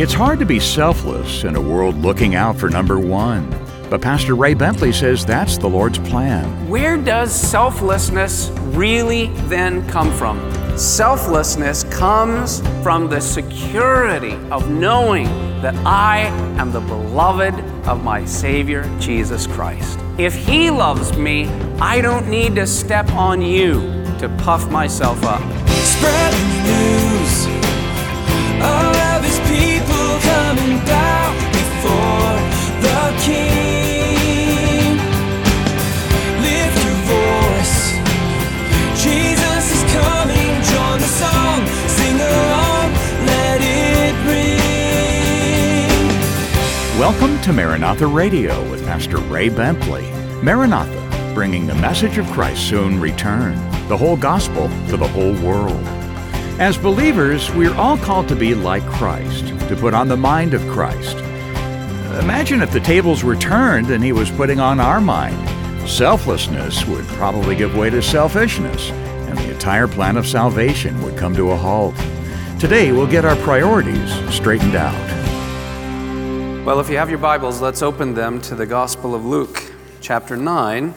It's 0.00 0.14
hard 0.14 0.38
to 0.38 0.46
be 0.46 0.60
selfless 0.60 1.42
in 1.42 1.56
a 1.56 1.60
world 1.60 1.96
looking 1.96 2.36
out 2.36 2.56
for 2.56 2.70
number 2.70 3.00
one. 3.00 3.50
But 3.90 4.00
Pastor 4.00 4.36
Ray 4.36 4.54
Bentley 4.54 4.92
says 4.92 5.26
that's 5.26 5.58
the 5.58 5.68
Lord's 5.68 5.98
plan. 5.98 6.68
Where 6.68 6.96
does 6.96 7.34
selflessness 7.34 8.50
really 8.76 9.26
then 9.48 9.84
come 9.88 10.12
from? 10.12 10.38
Selflessness 10.78 11.82
comes 11.92 12.60
from 12.80 13.08
the 13.08 13.20
security 13.20 14.34
of 14.52 14.70
knowing 14.70 15.26
that 15.62 15.74
I 15.84 16.26
am 16.60 16.70
the 16.70 16.78
beloved 16.78 17.54
of 17.88 18.04
my 18.04 18.24
Savior, 18.24 18.84
Jesus 19.00 19.48
Christ. 19.48 19.98
If 20.16 20.36
He 20.36 20.70
loves 20.70 21.16
me, 21.18 21.48
I 21.80 22.00
don't 22.00 22.28
need 22.28 22.54
to 22.54 22.68
step 22.68 23.10
on 23.14 23.42
you 23.42 23.80
to 24.20 24.32
puff 24.44 24.70
myself 24.70 25.24
up. 25.24 25.42
Spreading 25.68 26.67
Welcome 46.98 47.40
to 47.42 47.52
Maranatha 47.52 48.08
Radio 48.08 48.68
with 48.72 48.84
Pastor 48.84 49.18
Ray 49.18 49.50
Bentley. 49.50 50.10
Maranatha, 50.42 51.32
bringing 51.32 51.64
the 51.64 51.76
message 51.76 52.18
of 52.18 52.26
Christ's 52.32 52.68
soon 52.68 53.00
return, 53.00 53.54
the 53.86 53.96
whole 53.96 54.16
gospel 54.16 54.68
to 54.88 54.96
the 54.96 55.06
whole 55.06 55.32
world. 55.34 55.80
As 56.58 56.76
believers, 56.76 57.54
we're 57.54 57.74
all 57.76 57.98
called 57.98 58.26
to 58.26 58.34
be 58.34 58.52
like 58.52 58.84
Christ, 58.84 59.46
to 59.68 59.76
put 59.76 59.94
on 59.94 60.08
the 60.08 60.16
mind 60.16 60.54
of 60.54 60.66
Christ. 60.66 61.18
Imagine 62.20 62.62
if 62.62 62.72
the 62.72 62.80
tables 62.80 63.22
were 63.22 63.36
turned 63.36 63.92
and 63.92 64.02
he 64.02 64.10
was 64.10 64.32
putting 64.32 64.58
on 64.58 64.80
our 64.80 65.00
mind. 65.00 65.38
Selflessness 65.88 66.84
would 66.86 67.06
probably 67.10 67.54
give 67.54 67.76
way 67.76 67.90
to 67.90 68.02
selfishness, 68.02 68.90
and 68.90 69.38
the 69.38 69.52
entire 69.52 69.86
plan 69.86 70.16
of 70.16 70.26
salvation 70.26 71.00
would 71.02 71.16
come 71.16 71.36
to 71.36 71.52
a 71.52 71.56
halt. 71.56 71.94
Today, 72.58 72.90
we'll 72.90 73.06
get 73.06 73.24
our 73.24 73.36
priorities 73.36 74.12
straightened 74.34 74.74
out. 74.74 75.17
Well, 76.68 76.80
if 76.80 76.90
you 76.90 76.98
have 76.98 77.08
your 77.08 77.18
Bibles, 77.18 77.62
let's 77.62 77.80
open 77.80 78.12
them 78.12 78.42
to 78.42 78.54
the 78.54 78.66
Gospel 78.66 79.14
of 79.14 79.24
Luke, 79.24 79.72
chapter 80.02 80.36
9. 80.36 80.92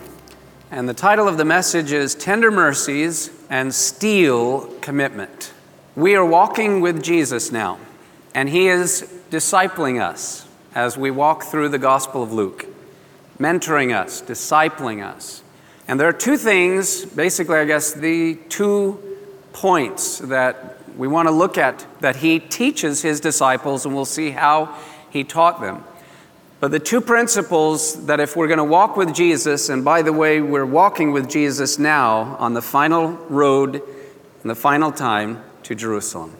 And 0.69 0.89
the 0.89 0.93
title 0.93 1.29
of 1.29 1.37
the 1.37 1.45
message 1.45 1.93
is 1.93 2.13
Tender 2.13 2.51
Mercies 2.51 3.29
and 3.49 3.73
Steel 3.73 4.67
Commitment. 4.81 5.53
We 5.95 6.13
are 6.15 6.25
walking 6.25 6.81
with 6.81 7.01
Jesus 7.01 7.53
now, 7.53 7.79
and 8.35 8.49
He 8.49 8.67
is 8.67 9.09
discipling 9.29 10.01
us 10.01 10.45
as 10.75 10.97
we 10.97 11.09
walk 11.09 11.43
through 11.43 11.69
the 11.69 11.79
Gospel 11.79 12.21
of 12.21 12.33
Luke, 12.33 12.65
mentoring 13.39 13.95
us, 13.95 14.21
discipling 14.21 15.01
us. 15.01 15.41
And 15.87 15.97
there 15.97 16.09
are 16.09 16.11
two 16.11 16.35
things, 16.35 17.05
basically, 17.05 17.59
I 17.59 17.63
guess, 17.63 17.93
the 17.93 18.35
two 18.49 18.99
points 19.53 20.17
that 20.17 20.79
we 20.97 21.07
want 21.07 21.29
to 21.29 21.31
look 21.31 21.57
at 21.57 21.87
that 22.01 22.17
He 22.17 22.41
teaches 22.41 23.01
His 23.01 23.21
disciples, 23.21 23.85
and 23.85 23.95
we'll 23.95 24.03
see 24.03 24.31
how 24.31 24.77
He 25.11 25.23
taught 25.23 25.61
them. 25.61 25.83
But 26.61 26.69
the 26.69 26.79
two 26.79 27.01
principles 27.01 28.05
that 28.05 28.19
if 28.19 28.35
we're 28.35 28.47
going 28.47 28.59
to 28.59 28.63
walk 28.63 28.95
with 28.95 29.15
Jesus, 29.15 29.69
and 29.69 29.83
by 29.83 30.03
the 30.03 30.13
way, 30.13 30.41
we're 30.41 30.65
walking 30.65 31.11
with 31.11 31.27
Jesus 31.27 31.79
now 31.79 32.35
on 32.37 32.53
the 32.53 32.61
final 32.61 33.13
road 33.29 33.81
and 34.41 34.49
the 34.49 34.55
final 34.55 34.91
time 34.91 35.43
to 35.63 35.73
Jerusalem 35.75 36.37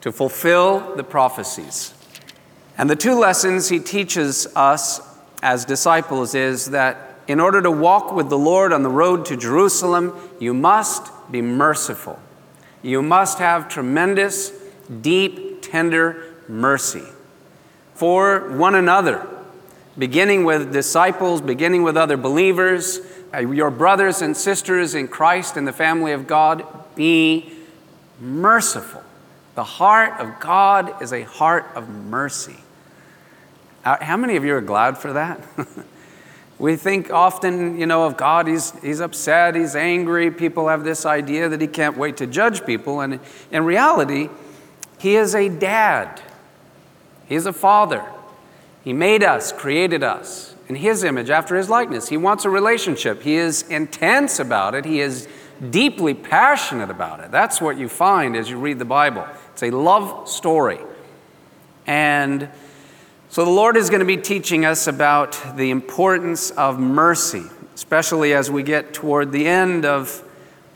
to 0.00 0.10
fulfill 0.10 0.96
the 0.96 1.04
prophecies. 1.04 1.94
And 2.76 2.90
the 2.90 2.96
two 2.96 3.14
lessons 3.14 3.68
he 3.68 3.78
teaches 3.78 4.48
us 4.56 5.00
as 5.40 5.64
disciples 5.64 6.34
is 6.34 6.66
that 6.70 7.20
in 7.28 7.38
order 7.38 7.62
to 7.62 7.70
walk 7.70 8.12
with 8.12 8.28
the 8.28 8.38
Lord 8.38 8.72
on 8.72 8.82
the 8.82 8.90
road 8.90 9.24
to 9.26 9.36
Jerusalem, 9.36 10.12
you 10.40 10.52
must 10.52 11.12
be 11.30 11.40
merciful. 11.40 12.18
You 12.82 13.02
must 13.02 13.38
have 13.38 13.68
tremendous, 13.68 14.50
deep, 15.00 15.62
tender 15.62 16.34
mercy 16.48 17.04
for 18.02 18.50
one 18.58 18.74
another, 18.74 19.24
beginning 19.96 20.42
with 20.42 20.72
disciples, 20.72 21.40
beginning 21.40 21.84
with 21.84 21.96
other 21.96 22.16
believers, 22.16 22.98
uh, 23.32 23.38
your 23.38 23.70
brothers 23.70 24.22
and 24.22 24.36
sisters 24.36 24.96
in 24.96 25.06
Christ 25.06 25.56
and 25.56 25.68
the 25.68 25.72
family 25.72 26.10
of 26.10 26.26
God. 26.26 26.66
Be 26.96 27.52
merciful. 28.20 29.04
The 29.54 29.62
heart 29.62 30.18
of 30.18 30.40
God 30.40 31.00
is 31.00 31.12
a 31.12 31.22
heart 31.22 31.64
of 31.76 31.88
mercy. 31.88 32.56
Uh, 33.84 34.04
How 34.04 34.16
many 34.16 34.34
of 34.34 34.44
you 34.44 34.56
are 34.56 34.60
glad 34.60 34.98
for 34.98 35.12
that? 35.12 35.40
we 36.58 36.74
think 36.74 37.12
often, 37.12 37.78
you 37.78 37.86
know, 37.86 38.02
of 38.02 38.16
God, 38.16 38.48
he's, 38.48 38.72
he's 38.82 38.98
upset, 38.98 39.54
he's 39.54 39.76
angry. 39.76 40.28
People 40.32 40.66
have 40.66 40.82
this 40.82 41.06
idea 41.06 41.48
that 41.48 41.60
he 41.60 41.68
can't 41.68 41.96
wait 41.96 42.16
to 42.16 42.26
judge 42.26 42.66
people. 42.66 43.00
And 43.00 43.20
in 43.52 43.62
reality, 43.64 44.28
he 44.98 45.14
is 45.14 45.36
a 45.36 45.48
dad. 45.48 46.20
He's 47.32 47.46
a 47.46 47.52
father. 47.52 48.04
He 48.84 48.92
made 48.92 49.22
us, 49.22 49.52
created 49.52 50.02
us 50.02 50.54
in 50.68 50.74
His 50.74 51.02
image, 51.02 51.30
after 51.30 51.56
His 51.56 51.70
likeness. 51.70 52.08
He 52.08 52.18
wants 52.18 52.44
a 52.44 52.50
relationship. 52.50 53.22
He 53.22 53.36
is 53.36 53.62
intense 53.62 54.38
about 54.38 54.74
it. 54.74 54.84
He 54.84 55.00
is 55.00 55.26
deeply 55.70 56.12
passionate 56.12 56.90
about 56.90 57.20
it. 57.20 57.30
That's 57.30 57.58
what 57.58 57.78
you 57.78 57.88
find 57.88 58.36
as 58.36 58.50
you 58.50 58.58
read 58.58 58.78
the 58.78 58.84
Bible. 58.84 59.26
It's 59.52 59.62
a 59.62 59.70
love 59.70 60.28
story. 60.28 60.78
And 61.86 62.50
so 63.30 63.46
the 63.46 63.50
Lord 63.50 63.78
is 63.78 63.88
going 63.88 64.00
to 64.00 64.06
be 64.06 64.18
teaching 64.18 64.66
us 64.66 64.86
about 64.86 65.56
the 65.56 65.70
importance 65.70 66.50
of 66.50 66.78
mercy, 66.78 67.44
especially 67.74 68.34
as 68.34 68.50
we 68.50 68.62
get 68.62 68.92
toward 68.92 69.32
the 69.32 69.46
end 69.46 69.86
of 69.86 70.22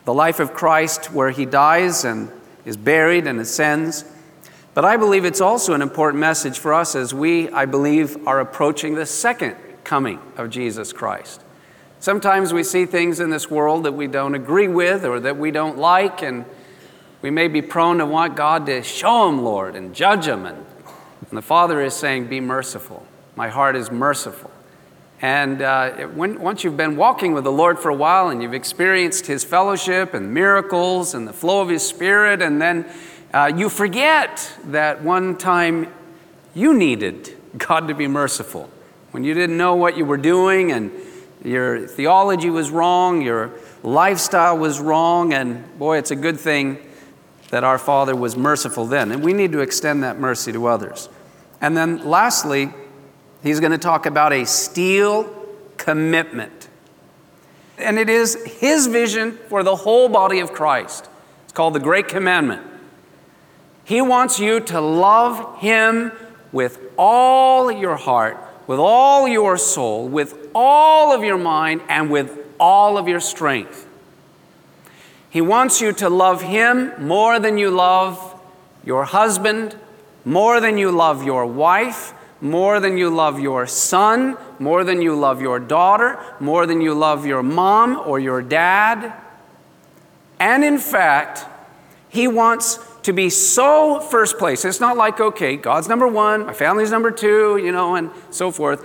the 0.06 0.15
life 0.15 0.41
of 0.41 0.55
Christ, 0.55 1.12
where 1.12 1.31
He 1.31 1.45
dies 1.45 2.06
and 2.06 2.31
is 2.65 2.78
buried 2.78 3.27
and 3.27 3.41
ascends. 3.41 4.06
But 4.76 4.84
I 4.84 4.98
believe 4.98 5.25
it's 5.25 5.41
also 5.41 5.72
an 5.72 5.81
important 5.81 6.20
message 6.20 6.59
for 6.59 6.75
us 6.75 6.94
as 6.94 7.14
we, 7.14 7.48
I 7.48 7.64
believe, 7.64 8.28
are 8.28 8.41
approaching 8.41 8.94
the 8.94 9.06
second 9.06 9.56
coming 9.84 10.20
of 10.37 10.50
Jesus 10.50 10.92
Christ. 10.92 11.42
Sometimes 11.98 12.53
we 12.53 12.62
see 12.62 12.84
things 12.84 13.19
in 13.19 13.31
this 13.31 13.50
world 13.50 13.84
that 13.84 13.92
we 13.92 14.06
don't 14.06 14.34
agree 14.34 14.69
with 14.69 15.06
or 15.06 15.19
that 15.20 15.38
we 15.38 15.50
don't 15.50 15.78
like, 15.78 16.20
and 16.20 16.44
we 17.22 17.31
may 17.31 17.48
be 17.48 17.62
prone 17.62 17.97
to 17.97 18.04
want 18.04 18.36
God 18.36 18.66
to 18.66 18.82
show 18.82 19.25
them, 19.25 19.42
Lord, 19.42 19.76
and 19.76 19.94
judge 19.94 20.26
them. 20.26 20.44
And, 20.44 20.59
and 20.59 21.38
the 21.38 21.41
Father 21.41 21.81
is 21.81 21.94
saying, 21.94 22.26
Be 22.26 22.41
merciful. 22.41 23.06
My 23.34 23.48
heart 23.48 23.76
is 23.76 23.91
merciful. 23.91 24.50
And 25.22 25.62
uh, 25.62 25.94
it- 26.00 26.12
when, 26.12 26.38
once 26.38 26.65
you've 26.65 26.76
been 26.76 26.97
walking 26.98 27.32
with 27.32 27.44
the 27.44 27.50
Lord 27.50 27.78
for 27.78 27.88
a 27.88 27.94
while 27.94 28.28
and 28.28 28.42
you've 28.42 28.53
experienced 28.53 29.25
His 29.26 29.42
fellowship 29.42 30.12
and 30.12 30.34
miracles 30.34 31.15
and 31.15 31.26
the 31.26 31.32
flow 31.32 31.62
of 31.62 31.70
His 31.70 31.82
Spirit, 31.82 32.42
and 32.42 32.60
then 32.60 32.84
uh, 33.36 33.52
you 33.54 33.69
forget 33.69 34.50
that 34.64 35.02
one 35.02 35.36
time 35.36 35.92
you 36.54 36.72
needed 36.72 37.36
God 37.58 37.86
to 37.88 37.94
be 37.94 38.06
merciful. 38.06 38.70
When 39.10 39.24
you 39.24 39.34
didn't 39.34 39.58
know 39.58 39.74
what 39.74 39.98
you 39.98 40.06
were 40.06 40.16
doing 40.16 40.72
and 40.72 40.91
your 41.44 41.86
theology 41.86 42.48
was 42.48 42.70
wrong, 42.70 43.20
your 43.20 43.52
lifestyle 43.82 44.56
was 44.56 44.80
wrong, 44.80 45.34
and 45.34 45.78
boy, 45.78 45.98
it's 45.98 46.10
a 46.10 46.16
good 46.16 46.41
thing 46.41 46.78
that 47.50 47.62
our 47.62 47.78
Father 47.78 48.16
was 48.16 48.38
merciful 48.38 48.86
then. 48.86 49.12
And 49.12 49.22
we 49.22 49.34
need 49.34 49.53
to 49.53 49.60
extend 49.60 50.03
that 50.03 50.18
mercy 50.18 50.50
to 50.53 50.66
others. 50.66 51.10
And 51.60 51.76
then 51.76 52.08
lastly, 52.08 52.70
he's 53.42 53.60
going 53.60 53.72
to 53.72 53.78
talk 53.78 54.06
about 54.06 54.32
a 54.32 54.47
steel 54.47 55.30
commitment. 55.76 56.68
And 57.76 57.98
it 57.98 58.08
is 58.08 58.42
his 58.60 58.86
vision 58.86 59.32
for 59.50 59.62
the 59.62 59.76
whole 59.76 60.08
body 60.08 60.41
of 60.41 60.54
Christ. 60.54 61.06
It's 61.44 61.53
called 61.53 61.74
the 61.74 61.80
Great 61.80 62.08
Commandment. 62.08 62.75
He 63.86 64.00
wants 64.00 64.41
you 64.41 64.58
to 64.58 64.80
love 64.80 65.60
him 65.60 66.10
with 66.50 66.80
all 66.98 67.71
your 67.71 67.94
heart, 67.94 68.36
with 68.66 68.80
all 68.80 69.28
your 69.28 69.56
soul, 69.56 70.09
with 70.09 70.50
all 70.56 71.15
of 71.15 71.22
your 71.22 71.38
mind, 71.38 71.83
and 71.88 72.10
with 72.10 72.36
all 72.59 72.98
of 72.98 73.06
your 73.06 73.21
strength. 73.21 73.86
He 75.30 75.41
wants 75.41 75.80
you 75.80 75.92
to 75.92 76.10
love 76.10 76.42
him 76.42 76.94
more 76.98 77.38
than 77.38 77.59
you 77.59 77.71
love 77.71 78.34
your 78.84 79.04
husband, 79.04 79.77
more 80.24 80.60
than 80.60 80.78
you 80.78 80.91
love 80.91 81.24
your 81.24 81.47
wife, 81.47 82.12
more 82.41 82.80
than 82.80 82.98
you 82.98 83.09
love 83.09 83.39
your 83.39 83.68
son, 83.68 84.36
more 84.59 84.82
than 84.82 85.00
you 85.00 85.15
love 85.15 85.41
your 85.41 85.60
daughter, 85.60 86.18
more 86.41 86.66
than 86.66 86.80
you 86.80 86.92
love 86.92 87.24
your 87.24 87.44
mom 87.44 88.03
or 88.04 88.18
your 88.18 88.42
dad. 88.42 89.12
And 90.41 90.65
in 90.65 90.78
fact, 90.78 91.47
he 92.09 92.27
wants 92.27 92.80
to 93.06 93.12
be 93.12 93.30
so 93.30 94.00
first 94.00 94.36
place. 94.36 94.64
It's 94.64 94.80
not 94.80 94.97
like, 94.97 95.20
okay, 95.20 95.56
God's 95.56 95.88
number 95.88 96.08
one, 96.08 96.47
my 96.47 96.53
family's 96.53 96.91
number 96.91 97.12
two, 97.12 97.56
you 97.56 97.70
know, 97.70 97.94
and 97.94 98.10
so 98.30 98.50
forth. 98.50 98.84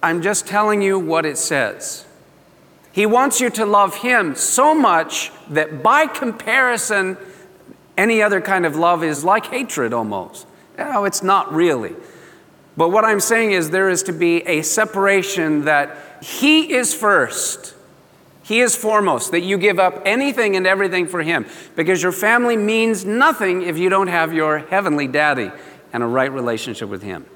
I'm 0.00 0.22
just 0.22 0.46
telling 0.46 0.82
you 0.82 1.00
what 1.00 1.26
it 1.26 1.36
says. 1.36 2.06
He 2.92 3.06
wants 3.06 3.40
you 3.40 3.50
to 3.50 3.66
love 3.66 3.96
Him 3.96 4.36
so 4.36 4.72
much 4.72 5.32
that 5.50 5.82
by 5.82 6.06
comparison, 6.06 7.16
any 7.96 8.22
other 8.22 8.40
kind 8.40 8.64
of 8.64 8.76
love 8.76 9.02
is 9.02 9.24
like 9.24 9.46
hatred 9.46 9.92
almost. 9.92 10.46
No, 10.78 11.04
it's 11.04 11.22
not 11.22 11.52
really. 11.52 11.96
But 12.76 12.90
what 12.90 13.04
I'm 13.04 13.18
saying 13.18 13.50
is 13.50 13.70
there 13.70 13.90
is 13.90 14.04
to 14.04 14.12
be 14.12 14.46
a 14.46 14.62
separation 14.62 15.64
that 15.64 16.22
He 16.22 16.72
is 16.72 16.94
first. 16.94 17.74
He 18.48 18.60
is 18.60 18.74
foremost, 18.74 19.32
that 19.32 19.42
you 19.42 19.58
give 19.58 19.78
up 19.78 20.00
anything 20.06 20.56
and 20.56 20.66
everything 20.66 21.06
for 21.06 21.22
Him. 21.22 21.44
Because 21.76 22.02
your 22.02 22.12
family 22.12 22.56
means 22.56 23.04
nothing 23.04 23.60
if 23.60 23.76
you 23.76 23.90
don't 23.90 24.06
have 24.06 24.32
your 24.32 24.60
heavenly 24.60 25.06
daddy 25.06 25.50
and 25.92 26.02
a 26.02 26.06
right 26.06 26.32
relationship 26.32 26.88
with 26.88 27.02
Him. 27.02 27.26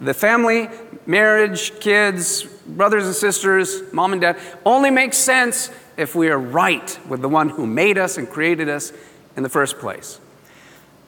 The 0.00 0.14
family, 0.14 0.70
marriage, 1.04 1.78
kids, 1.80 2.44
brothers 2.44 3.04
and 3.04 3.14
sisters, 3.14 3.82
mom 3.92 4.14
and 4.14 4.22
dad, 4.22 4.38
only 4.64 4.90
makes 4.90 5.18
sense 5.18 5.70
if 5.98 6.14
we 6.14 6.30
are 6.30 6.38
right 6.38 6.98
with 7.06 7.20
the 7.20 7.28
one 7.28 7.50
who 7.50 7.66
made 7.66 7.98
us 7.98 8.16
and 8.16 8.26
created 8.26 8.70
us 8.70 8.90
in 9.36 9.42
the 9.42 9.50
first 9.50 9.78
place. 9.78 10.18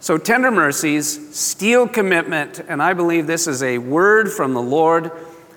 So, 0.01 0.19
tender 0.19 0.51
mercies, 0.51 1.35
steel 1.35 1.89
commitment, 1.89 2.61
and 2.69 2.83
I 2.83 2.93
believe 2.93 3.27
this 3.27 3.47
is 3.47 3.63
a 3.63 3.79
word 3.79 4.31
from 4.31 4.53
the 4.53 4.61
Lord 4.61 5.11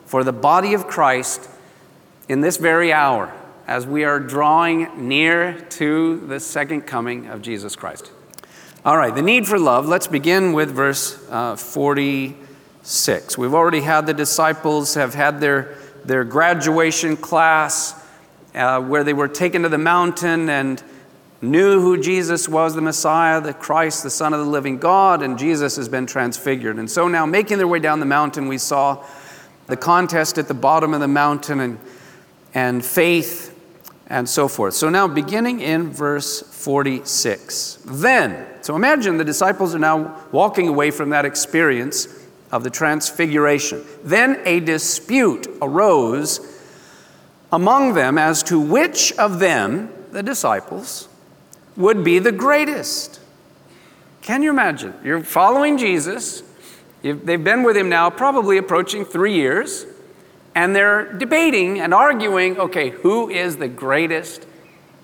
for 0.05 0.23
the 0.23 0.31
body 0.31 0.73
of 0.73 0.87
Christ 0.87 1.49
in 2.29 2.39
this 2.39 2.55
very 2.55 2.93
hour 2.93 3.33
as 3.67 3.87
we 3.87 4.03
are 4.03 4.19
drawing 4.19 5.07
near 5.07 5.59
to 5.69 6.17
the 6.27 6.39
second 6.39 6.81
coming 6.81 7.27
of 7.27 7.41
Jesus 7.41 7.75
Christ. 7.75 8.11
All 8.85 8.97
right, 8.97 9.15
the 9.15 9.21
need 9.21 9.47
for 9.47 9.57
love. 9.57 9.87
Let's 9.87 10.07
begin 10.07 10.51
with 10.51 10.71
verse 10.71 11.25
uh, 11.29 11.55
46. 11.55 13.37
We've 13.37 13.53
already 13.53 13.79
had 13.79 14.05
the 14.05 14.13
disciples 14.13 14.95
have 14.95 15.13
had 15.13 15.39
their, 15.39 15.77
their 16.03 16.25
graduation 16.25 17.15
class 17.15 18.05
uh, 18.53 18.81
where 18.81 19.05
they 19.05 19.13
were 19.13 19.29
taken 19.29 19.63
to 19.63 19.69
the 19.69 19.77
mountain 19.77 20.49
and 20.49 20.83
knew 21.41 21.79
who 21.81 22.01
Jesus 22.01 22.49
was, 22.49 22.75
the 22.75 22.81
Messiah, 22.81 23.39
the 23.39 23.53
Christ, 23.53 24.03
the 24.03 24.09
Son 24.09 24.33
of 24.33 24.39
the 24.39 24.45
living 24.45 24.77
God, 24.77 25.21
and 25.21 25.37
Jesus 25.37 25.77
has 25.77 25.87
been 25.87 26.05
transfigured. 26.05 26.77
And 26.77 26.91
so 26.91 27.07
now, 27.07 27.25
making 27.25 27.57
their 27.57 27.67
way 27.67 27.79
down 27.79 27.99
the 27.99 28.05
mountain, 28.05 28.47
we 28.47 28.57
saw 28.57 29.05
the 29.67 29.77
contest 29.77 30.37
at 30.37 30.47
the 30.47 30.53
bottom 30.53 30.93
of 30.93 30.99
the 30.99 31.07
mountain 31.07 31.59
and, 31.59 31.79
and 32.53 32.83
faith 32.83 33.52
and 34.07 34.27
so 34.27 34.47
forth. 34.47 34.73
So 34.73 34.89
now, 34.89 35.07
beginning 35.07 35.61
in 35.61 35.91
verse 35.91 36.41
46. 36.41 37.83
Then, 37.85 38.45
so 38.61 38.75
imagine 38.75 39.17
the 39.17 39.23
disciples 39.23 39.73
are 39.73 39.79
now 39.79 40.21
walking 40.31 40.67
away 40.67 40.91
from 40.91 41.09
that 41.11 41.25
experience 41.25 42.07
of 42.51 42.63
the 42.63 42.69
transfiguration. 42.69 43.83
Then 44.03 44.41
a 44.45 44.59
dispute 44.59 45.47
arose 45.61 46.39
among 47.51 47.93
them 47.93 48.17
as 48.17 48.43
to 48.43 48.59
which 48.59 49.13
of 49.13 49.39
them, 49.39 49.91
the 50.11 50.23
disciples, 50.23 51.07
would 51.75 52.03
be 52.03 52.19
the 52.19 52.31
greatest. 52.31 53.19
Can 54.21 54.43
you 54.43 54.49
imagine? 54.49 54.93
You're 55.03 55.23
following 55.23 55.77
Jesus, 55.77 56.43
they've 57.01 57.43
been 57.43 57.63
with 57.63 57.75
him 57.75 57.89
now 57.89 58.09
probably 58.09 58.57
approaching 58.57 59.05
three 59.05 59.33
years 59.33 59.85
and 60.55 60.75
they're 60.75 61.11
debating 61.13 61.79
and 61.79 61.93
arguing 61.93 62.57
okay, 62.59 62.89
who 62.89 63.29
is 63.29 63.57
the 63.57 63.67
greatest 63.67 64.45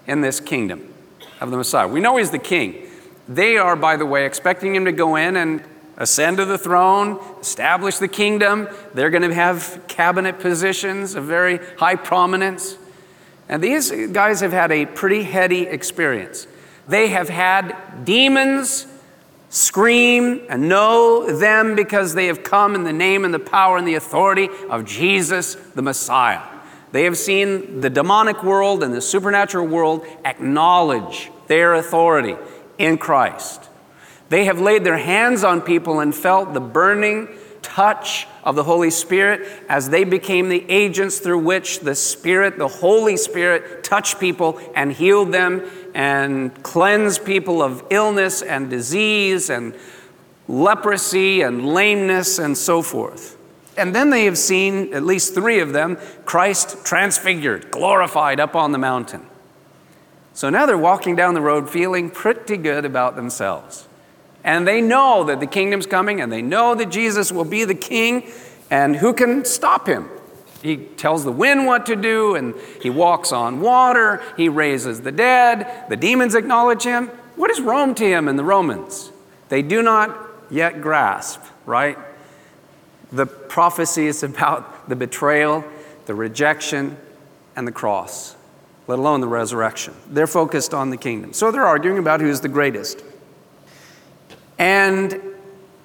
in 0.07 0.21
this 0.21 0.39
kingdom 0.39 0.93
of 1.41 1.51
the 1.51 1.57
Messiah? 1.57 1.87
We 1.87 1.99
know 1.99 2.17
he's 2.17 2.31
the 2.31 2.39
king. 2.39 2.87
They 3.27 3.57
are, 3.57 3.75
by 3.75 3.95
the 3.95 4.05
way, 4.05 4.25
expecting 4.25 4.75
him 4.75 4.85
to 4.85 4.91
go 4.91 5.15
in 5.15 5.35
and 5.35 5.63
ascend 5.97 6.37
to 6.37 6.45
the 6.45 6.57
throne, 6.57 7.19
establish 7.41 7.97
the 7.97 8.07
kingdom. 8.07 8.67
They're 8.93 9.09
going 9.09 9.27
to 9.27 9.33
have 9.33 9.83
cabinet 9.87 10.39
positions 10.39 11.15
of 11.15 11.25
very 11.25 11.59
high 11.77 11.95
prominence. 11.95 12.77
And 13.47 13.63
these 13.63 13.91
guys 14.11 14.41
have 14.41 14.51
had 14.51 14.71
a 14.71 14.85
pretty 14.85 15.23
heady 15.23 15.63
experience. 15.63 16.47
They 16.87 17.09
have 17.09 17.29
had 17.29 18.05
demons 18.05 18.87
scream 19.49 20.41
and 20.47 20.69
know 20.69 21.35
them 21.37 21.75
because 21.75 22.13
they 22.13 22.27
have 22.27 22.43
come 22.43 22.75
in 22.75 22.83
the 22.83 22.93
name 22.93 23.25
and 23.25 23.33
the 23.33 23.39
power 23.39 23.77
and 23.77 23.87
the 23.87 23.95
authority 23.95 24.47
of 24.69 24.85
Jesus 24.85 25.55
the 25.75 25.81
Messiah. 25.81 26.41
They 26.91 27.03
have 27.03 27.17
seen 27.17 27.81
the 27.81 27.89
demonic 27.89 28.43
world 28.43 28.83
and 28.83 28.93
the 28.93 29.01
supernatural 29.01 29.67
world 29.67 30.05
acknowledge 30.25 31.31
their 31.47 31.75
authority 31.75 32.35
in 32.77 32.97
Christ. 32.97 33.69
They 34.29 34.45
have 34.45 34.59
laid 34.59 34.83
their 34.83 34.97
hands 34.97 35.43
on 35.43 35.61
people 35.61 35.99
and 35.99 36.13
felt 36.13 36.53
the 36.53 36.59
burning 36.59 37.27
touch 37.61 38.27
of 38.43 38.55
the 38.55 38.63
Holy 38.63 38.89
Spirit 38.89 39.47
as 39.67 39.89
they 39.89 40.03
became 40.03 40.49
the 40.49 40.65
agents 40.69 41.19
through 41.19 41.39
which 41.39 41.79
the 41.79 41.95
Spirit, 41.95 42.57
the 42.57 42.67
Holy 42.67 43.17
Spirit, 43.17 43.83
touched 43.83 44.19
people 44.19 44.59
and 44.75 44.91
healed 44.91 45.31
them 45.31 45.69
and 45.93 46.63
cleanse 46.63 47.19
people 47.19 47.61
of 47.61 47.83
illness 47.89 48.41
and 48.41 48.69
disease 48.69 49.49
and 49.49 49.73
leprosy 50.47 51.41
and 51.41 51.65
lameness 51.65 52.39
and 52.39 52.57
so 52.57 52.81
forth. 52.81 53.37
And 53.77 53.95
then 53.95 54.09
they 54.09 54.25
have 54.25 54.37
seen, 54.37 54.93
at 54.93 55.03
least 55.03 55.33
three 55.33 55.59
of 55.59 55.71
them, 55.71 55.97
Christ 56.25 56.85
transfigured, 56.85 57.71
glorified 57.71 58.39
up 58.39 58.55
on 58.55 58.71
the 58.71 58.77
mountain. 58.77 59.25
So 60.33 60.49
now 60.49 60.65
they're 60.65 60.77
walking 60.77 61.15
down 61.15 61.33
the 61.33 61.41
road 61.41 61.69
feeling 61.69 62.09
pretty 62.09 62.57
good 62.57 62.85
about 62.85 63.15
themselves. 63.15 63.87
And 64.43 64.67
they 64.67 64.81
know 64.81 65.23
that 65.25 65.39
the 65.39 65.47
kingdom's 65.47 65.85
coming 65.85 66.21
and 66.21 66.31
they 66.31 66.41
know 66.41 66.75
that 66.75 66.89
Jesus 66.89 67.31
will 67.31 67.45
be 67.45 67.63
the 67.65 67.75
king, 67.75 68.31
and 68.71 68.95
who 68.95 69.13
can 69.13 69.45
stop 69.45 69.87
him? 69.87 70.09
He 70.61 70.77
tells 70.77 71.23
the 71.23 71.31
wind 71.31 71.65
what 71.65 71.85
to 71.85 71.95
do, 71.95 72.35
and 72.35 72.53
he 72.81 72.89
walks 72.89 73.31
on 73.31 73.61
water. 73.61 74.21
He 74.35 74.49
raises 74.49 75.01
the 75.01 75.11
dead. 75.11 75.85
The 75.89 75.95
demons 75.95 76.35
acknowledge 76.35 76.83
him. 76.83 77.07
What 77.35 77.49
is 77.49 77.61
Rome 77.61 77.95
to 77.95 78.05
him 78.05 78.27
and 78.27 78.37
the 78.37 78.43
Romans? 78.43 79.11
They 79.47 79.61
do 79.61 79.81
not 79.81 80.15
yet 80.49 80.81
grasp, 80.81 81.41
right? 81.65 81.97
The 83.11 83.25
prophecy 83.25 84.07
is 84.07 84.21
about 84.23 84.89
the 84.89 84.95
betrayal, 84.95 85.63
the 86.05 86.13
rejection, 86.13 86.97
and 87.55 87.65
the 87.65 87.71
cross, 87.71 88.35
let 88.87 88.99
alone 88.99 89.21
the 89.21 89.27
resurrection. 89.27 89.93
They're 90.09 90.27
focused 90.27 90.73
on 90.73 90.89
the 90.89 90.97
kingdom. 90.97 91.33
So 91.33 91.51
they're 91.51 91.65
arguing 91.65 91.97
about 91.97 92.21
who's 92.21 92.41
the 92.41 92.49
greatest. 92.49 93.03
And 94.57 95.19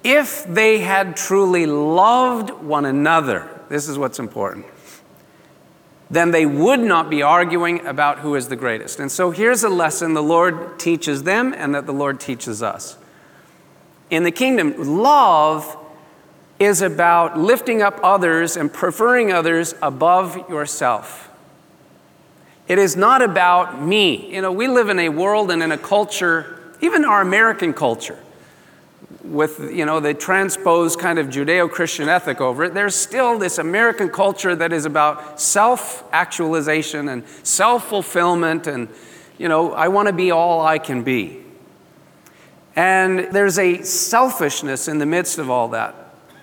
if 0.03 0.45
they 0.45 0.79
had 0.79 1.15
truly 1.15 1.65
loved 1.65 2.51
one 2.51 2.85
another, 2.85 3.49
this 3.69 3.87
is 3.87 3.97
what's 3.97 4.19
important, 4.19 4.65
then 6.09 6.31
they 6.31 6.45
would 6.45 6.79
not 6.79 7.09
be 7.09 7.21
arguing 7.21 7.85
about 7.85 8.19
who 8.19 8.35
is 8.35 8.47
the 8.47 8.55
greatest. 8.55 8.99
And 8.99 9.11
so 9.11 9.31
here's 9.31 9.63
a 9.63 9.69
lesson 9.69 10.13
the 10.13 10.23
Lord 10.23 10.79
teaches 10.79 11.23
them 11.23 11.53
and 11.55 11.73
that 11.73 11.85
the 11.85 11.93
Lord 11.93 12.19
teaches 12.19 12.61
us. 12.61 12.97
In 14.09 14.23
the 14.23 14.31
kingdom, 14.31 14.75
love 14.77 15.77
is 16.59 16.81
about 16.81 17.37
lifting 17.37 17.81
up 17.81 17.99
others 18.03 18.55
and 18.55 18.71
preferring 18.71 19.31
others 19.31 19.73
above 19.81 20.49
yourself. 20.49 21.29
It 22.67 22.79
is 22.79 22.95
not 22.95 23.21
about 23.21 23.81
me. 23.81 24.33
You 24.33 24.41
know, 24.41 24.51
we 24.51 24.67
live 24.67 24.89
in 24.89 24.99
a 24.99 25.09
world 25.09 25.51
and 25.51 25.61
in 25.61 25.71
a 25.71 25.77
culture, 25.77 26.73
even 26.81 27.05
our 27.05 27.21
American 27.21 27.73
culture, 27.73 28.17
with 29.23 29.71
you 29.73 29.85
know 29.85 29.99
the 29.99 30.13
transposed 30.13 30.99
kind 30.99 31.19
of 31.19 31.27
judeo-christian 31.27 32.07
ethic 32.07 32.39
over 32.41 32.63
it 32.63 32.73
there's 32.73 32.95
still 32.95 33.37
this 33.37 33.57
american 33.57 34.09
culture 34.09 34.55
that 34.55 34.71
is 34.71 34.85
about 34.85 35.39
self-actualization 35.39 37.09
and 37.09 37.27
self-fulfillment 37.43 38.67
and 38.67 38.87
you 39.37 39.47
know 39.47 39.73
i 39.73 39.87
want 39.87 40.07
to 40.07 40.13
be 40.13 40.31
all 40.31 40.65
i 40.65 40.77
can 40.77 41.03
be. 41.03 41.41
And 42.75 43.19
there's 43.31 43.57
a 43.57 43.83
selfishness 43.83 44.87
in 44.87 44.97
the 44.97 45.05
midst 45.05 45.37
of 45.37 45.49
all 45.49 45.69
that. 45.69 45.95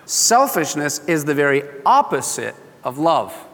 Selfishness 0.07 1.07
is 1.07 1.27
the 1.27 1.35
very 1.35 1.63
opposite 1.85 2.55
of 2.85 2.99
love. 2.99 3.35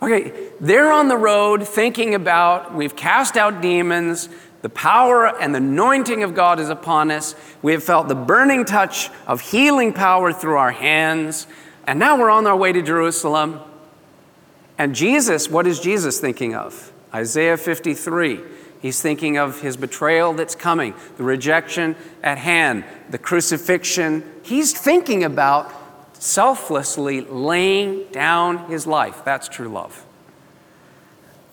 Okay 0.00 0.48
they're 0.60 0.92
on 0.92 1.08
the 1.08 1.16
road 1.16 1.66
thinking 1.66 2.14
about 2.14 2.74
we've 2.74 2.96
cast 2.96 3.36
out 3.36 3.60
demons 3.60 4.28
the 4.62 4.68
power 4.68 5.26
and 5.40 5.54
the 5.54 5.58
anointing 5.58 6.22
of 6.22 6.34
God 6.34 6.58
is 6.58 6.68
upon 6.68 7.10
us. 7.10 7.34
We 7.62 7.72
have 7.72 7.84
felt 7.84 8.08
the 8.08 8.14
burning 8.14 8.64
touch 8.64 9.10
of 9.26 9.40
healing 9.40 9.92
power 9.92 10.32
through 10.32 10.56
our 10.56 10.72
hands. 10.72 11.46
And 11.86 11.98
now 11.98 12.18
we're 12.18 12.30
on 12.30 12.46
our 12.46 12.56
way 12.56 12.72
to 12.72 12.82
Jerusalem. 12.82 13.60
And 14.76 14.94
Jesus, 14.94 15.48
what 15.48 15.66
is 15.66 15.80
Jesus 15.80 16.18
thinking 16.18 16.54
of? 16.54 16.92
Isaiah 17.14 17.56
53. 17.56 18.40
He's 18.80 19.00
thinking 19.00 19.38
of 19.38 19.60
his 19.60 19.76
betrayal 19.76 20.34
that's 20.34 20.54
coming, 20.54 20.94
the 21.16 21.24
rejection 21.24 21.96
at 22.22 22.38
hand, 22.38 22.84
the 23.10 23.18
crucifixion. 23.18 24.24
He's 24.42 24.72
thinking 24.72 25.24
about 25.24 25.72
selflessly 26.14 27.20
laying 27.22 28.04
down 28.12 28.70
his 28.70 28.86
life. 28.86 29.24
That's 29.24 29.48
true 29.48 29.68
love. 29.68 30.04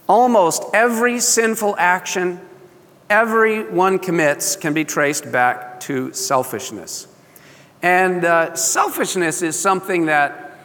Almost 0.08 0.64
every 0.74 1.20
sinful 1.20 1.76
action 1.80 2.40
everyone 3.10 4.00
commits 4.00 4.56
can 4.56 4.74
be 4.74 4.86
traced 4.86 5.32
back 5.32 5.80
to 5.82 6.12
selfishness. 6.14 7.08
And 7.82 8.26
uh, 8.26 8.56
selfishness 8.56 9.42
is 9.42 9.58
something 9.58 10.08
that 10.08 10.60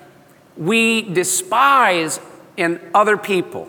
we 0.56 1.02
despise 1.02 2.20
in 2.56 2.80
other 2.94 3.16
people. 3.16 3.68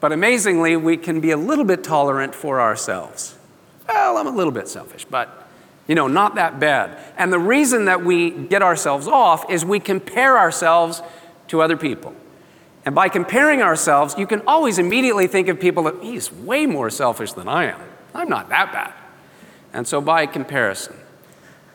But 0.00 0.12
amazingly, 0.12 0.76
we 0.76 0.96
can 0.96 1.20
be 1.20 1.30
a 1.30 1.36
little 1.36 1.64
bit 1.64 1.84
tolerant 1.84 2.34
for 2.34 2.60
ourselves. 2.60 3.36
Well, 3.88 4.16
I'm 4.16 4.26
a 4.26 4.30
little 4.30 4.52
bit 4.52 4.68
selfish, 4.68 5.04
but 5.04 5.46
You 5.86 5.94
know, 5.94 6.08
not 6.08 6.36
that 6.36 6.58
bad. 6.58 6.98
And 7.18 7.32
the 7.32 7.38
reason 7.38 7.84
that 7.86 8.02
we 8.02 8.30
get 8.30 8.62
ourselves 8.62 9.06
off 9.06 9.50
is 9.50 9.64
we 9.64 9.80
compare 9.80 10.38
ourselves 10.38 11.02
to 11.48 11.60
other 11.60 11.76
people. 11.76 12.14
And 12.84 12.94
by 12.94 13.08
comparing 13.08 13.62
ourselves, 13.62 14.14
you 14.18 14.26
can 14.26 14.42
always 14.46 14.78
immediately 14.78 15.26
think 15.26 15.48
of 15.48 15.58
people 15.58 15.84
that 15.84 16.02
he's 16.02 16.30
way 16.30 16.66
more 16.66 16.90
selfish 16.90 17.32
than 17.32 17.48
I 17.48 17.66
am. 17.66 17.80
I'm 18.14 18.28
not 18.28 18.48
that 18.50 18.72
bad. 18.72 18.92
And 19.72 19.88
so 19.88 20.00
by 20.00 20.26
comparison, 20.26 20.94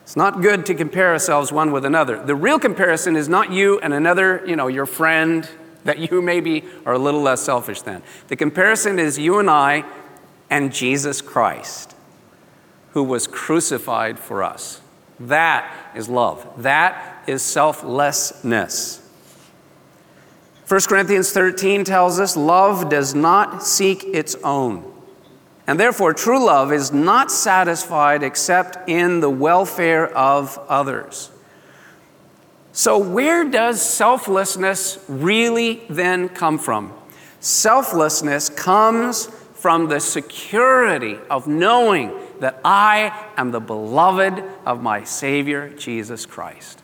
it's 0.02 0.16
not 0.16 0.40
good 0.40 0.66
to 0.66 0.74
compare 0.74 1.08
ourselves 1.08 1.52
one 1.52 1.72
with 1.72 1.84
another. 1.84 2.24
The 2.24 2.34
real 2.34 2.58
comparison 2.58 3.16
is 3.16 3.28
not 3.28 3.52
you 3.52 3.78
and 3.80 3.92
another, 3.92 4.42
you 4.46 4.56
know, 4.56 4.68
your 4.68 4.86
friend 4.86 5.48
that 5.84 5.98
you 5.98 6.22
maybe 6.22 6.64
are 6.86 6.94
a 6.94 6.98
little 6.98 7.22
less 7.22 7.40
selfish 7.40 7.82
than. 7.82 8.02
The 8.28 8.36
comparison 8.36 8.98
is 8.98 9.18
you 9.18 9.38
and 9.38 9.50
I 9.50 9.84
and 10.48 10.72
Jesus 10.72 11.20
Christ, 11.20 11.94
who 12.92 13.04
was 13.04 13.26
crucified 13.26 14.18
for 14.18 14.42
us. 14.42 14.80
That 15.20 15.92
is 15.94 16.08
love. 16.08 16.46
That 16.62 17.24
is 17.26 17.42
selflessness. 17.42 18.99
1 20.70 20.82
Corinthians 20.82 21.32
13 21.32 21.82
tells 21.82 22.20
us 22.20 22.36
love 22.36 22.88
does 22.88 23.12
not 23.12 23.60
seek 23.60 24.04
its 24.04 24.36
own. 24.44 24.84
And 25.66 25.80
therefore, 25.80 26.14
true 26.14 26.46
love 26.46 26.72
is 26.72 26.92
not 26.92 27.32
satisfied 27.32 28.22
except 28.22 28.88
in 28.88 29.18
the 29.18 29.28
welfare 29.28 30.06
of 30.16 30.56
others. 30.68 31.32
So, 32.70 32.98
where 32.98 33.50
does 33.50 33.82
selflessness 33.82 35.04
really 35.08 35.82
then 35.90 36.28
come 36.28 36.56
from? 36.56 36.92
Selflessness 37.40 38.48
comes 38.48 39.26
from 39.54 39.88
the 39.88 39.98
security 39.98 41.18
of 41.28 41.48
knowing 41.48 42.12
that 42.38 42.60
I 42.64 43.28
am 43.36 43.50
the 43.50 43.58
beloved 43.58 44.44
of 44.64 44.84
my 44.84 45.02
Savior, 45.02 45.70
Jesus 45.70 46.26
Christ. 46.26 46.80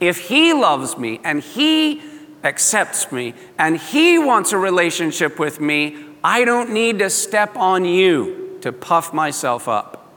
If 0.00 0.18
He 0.26 0.52
loves 0.52 0.98
me 0.98 1.20
and 1.22 1.40
He 1.40 2.02
accepts 2.44 3.10
me 3.10 3.34
and 3.58 3.76
He 3.76 4.18
wants 4.18 4.52
a 4.52 4.58
relationship 4.58 5.38
with 5.38 5.60
me, 5.60 5.96
I 6.22 6.44
don't 6.44 6.70
need 6.70 7.00
to 7.00 7.10
step 7.10 7.56
on 7.56 7.84
you 7.84 8.58
to 8.60 8.72
puff 8.72 9.12
myself 9.12 9.68
up. 9.68 10.12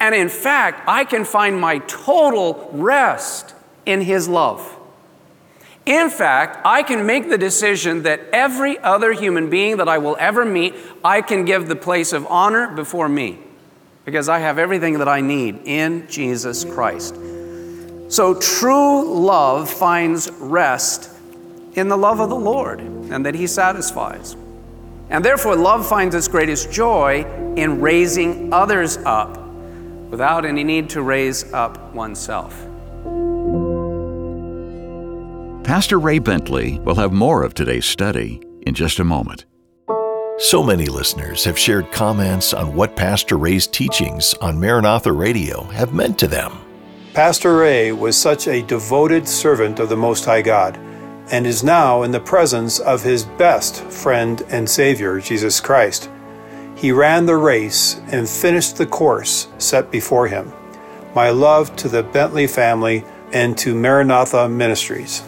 And 0.00 0.14
in 0.14 0.28
fact, 0.28 0.82
I 0.88 1.04
can 1.04 1.24
find 1.24 1.60
my 1.60 1.78
total 1.78 2.68
rest 2.72 3.54
in 3.84 4.00
His 4.02 4.28
love. 4.28 4.76
In 5.86 6.10
fact, 6.10 6.60
I 6.64 6.82
can 6.82 7.06
make 7.06 7.28
the 7.28 7.38
decision 7.38 8.02
that 8.02 8.20
every 8.32 8.76
other 8.78 9.12
human 9.12 9.48
being 9.48 9.76
that 9.76 9.88
I 9.88 9.98
will 9.98 10.16
ever 10.18 10.44
meet, 10.44 10.74
I 11.04 11.22
can 11.22 11.44
give 11.44 11.68
the 11.68 11.76
place 11.76 12.12
of 12.12 12.26
honor 12.26 12.74
before 12.74 13.08
me 13.08 13.38
because 14.04 14.28
I 14.28 14.40
have 14.40 14.58
everything 14.58 14.98
that 14.98 15.08
I 15.08 15.20
need 15.20 15.60
in 15.64 16.08
Jesus 16.08 16.64
Christ. 16.64 17.14
So 18.08 18.34
true 18.34 19.04
love 19.04 19.68
finds 19.68 20.30
rest 20.38 21.10
in 21.74 21.88
the 21.88 21.96
love 21.96 22.20
of 22.20 22.28
the 22.28 22.36
Lord 22.36 22.80
and 22.80 23.26
that 23.26 23.34
He 23.34 23.46
satisfies. 23.46 24.36
And 25.10 25.24
therefore, 25.24 25.54
love 25.54 25.86
finds 25.86 26.14
its 26.14 26.26
greatest 26.26 26.72
joy 26.72 27.24
in 27.56 27.80
raising 27.80 28.52
others 28.52 28.96
up 28.98 29.38
without 30.10 30.44
any 30.44 30.64
need 30.64 30.90
to 30.90 31.02
raise 31.02 31.52
up 31.52 31.94
oneself. 31.94 32.52
Pastor 35.64 35.98
Ray 35.98 36.20
Bentley 36.20 36.78
will 36.80 36.94
have 36.94 37.12
more 37.12 37.42
of 37.42 37.54
today's 37.54 37.86
study 37.86 38.40
in 38.62 38.74
just 38.74 39.00
a 39.00 39.04
moment. 39.04 39.44
So 40.38 40.62
many 40.62 40.86
listeners 40.86 41.44
have 41.44 41.58
shared 41.58 41.90
comments 41.90 42.52
on 42.52 42.74
what 42.74 42.94
Pastor 42.94 43.36
Ray's 43.36 43.66
teachings 43.66 44.34
on 44.34 44.60
Maranatha 44.60 45.12
Radio 45.12 45.64
have 45.64 45.94
meant 45.94 46.18
to 46.20 46.28
them. 46.28 46.65
Pastor 47.16 47.56
Ray 47.56 47.92
was 47.92 48.14
such 48.14 48.46
a 48.46 48.60
devoted 48.60 49.26
servant 49.26 49.80
of 49.80 49.88
the 49.88 49.96
Most 49.96 50.26
High 50.26 50.42
God 50.42 50.76
and 51.30 51.46
is 51.46 51.64
now 51.64 52.02
in 52.02 52.10
the 52.10 52.20
presence 52.20 52.78
of 52.78 53.02
his 53.02 53.24
best 53.24 53.82
friend 53.84 54.42
and 54.50 54.68
Savior, 54.68 55.18
Jesus 55.18 55.58
Christ. 55.58 56.10
He 56.74 56.92
ran 56.92 57.24
the 57.24 57.38
race 57.38 58.02
and 58.08 58.28
finished 58.28 58.76
the 58.76 58.84
course 58.84 59.48
set 59.56 59.90
before 59.90 60.28
him. 60.28 60.52
My 61.14 61.30
love 61.30 61.74
to 61.76 61.88
the 61.88 62.02
Bentley 62.02 62.46
family 62.46 63.02
and 63.32 63.56
to 63.56 63.74
Maranatha 63.74 64.46
Ministries. 64.46 65.22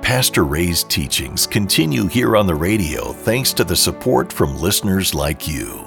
Pastor 0.00 0.44
Ray's 0.44 0.84
teachings 0.84 1.46
continue 1.46 2.06
here 2.06 2.34
on 2.34 2.46
the 2.46 2.54
radio 2.54 3.12
thanks 3.12 3.52
to 3.52 3.62
the 3.62 3.76
support 3.76 4.32
from 4.32 4.56
listeners 4.56 5.14
like 5.14 5.46
you. 5.46 5.84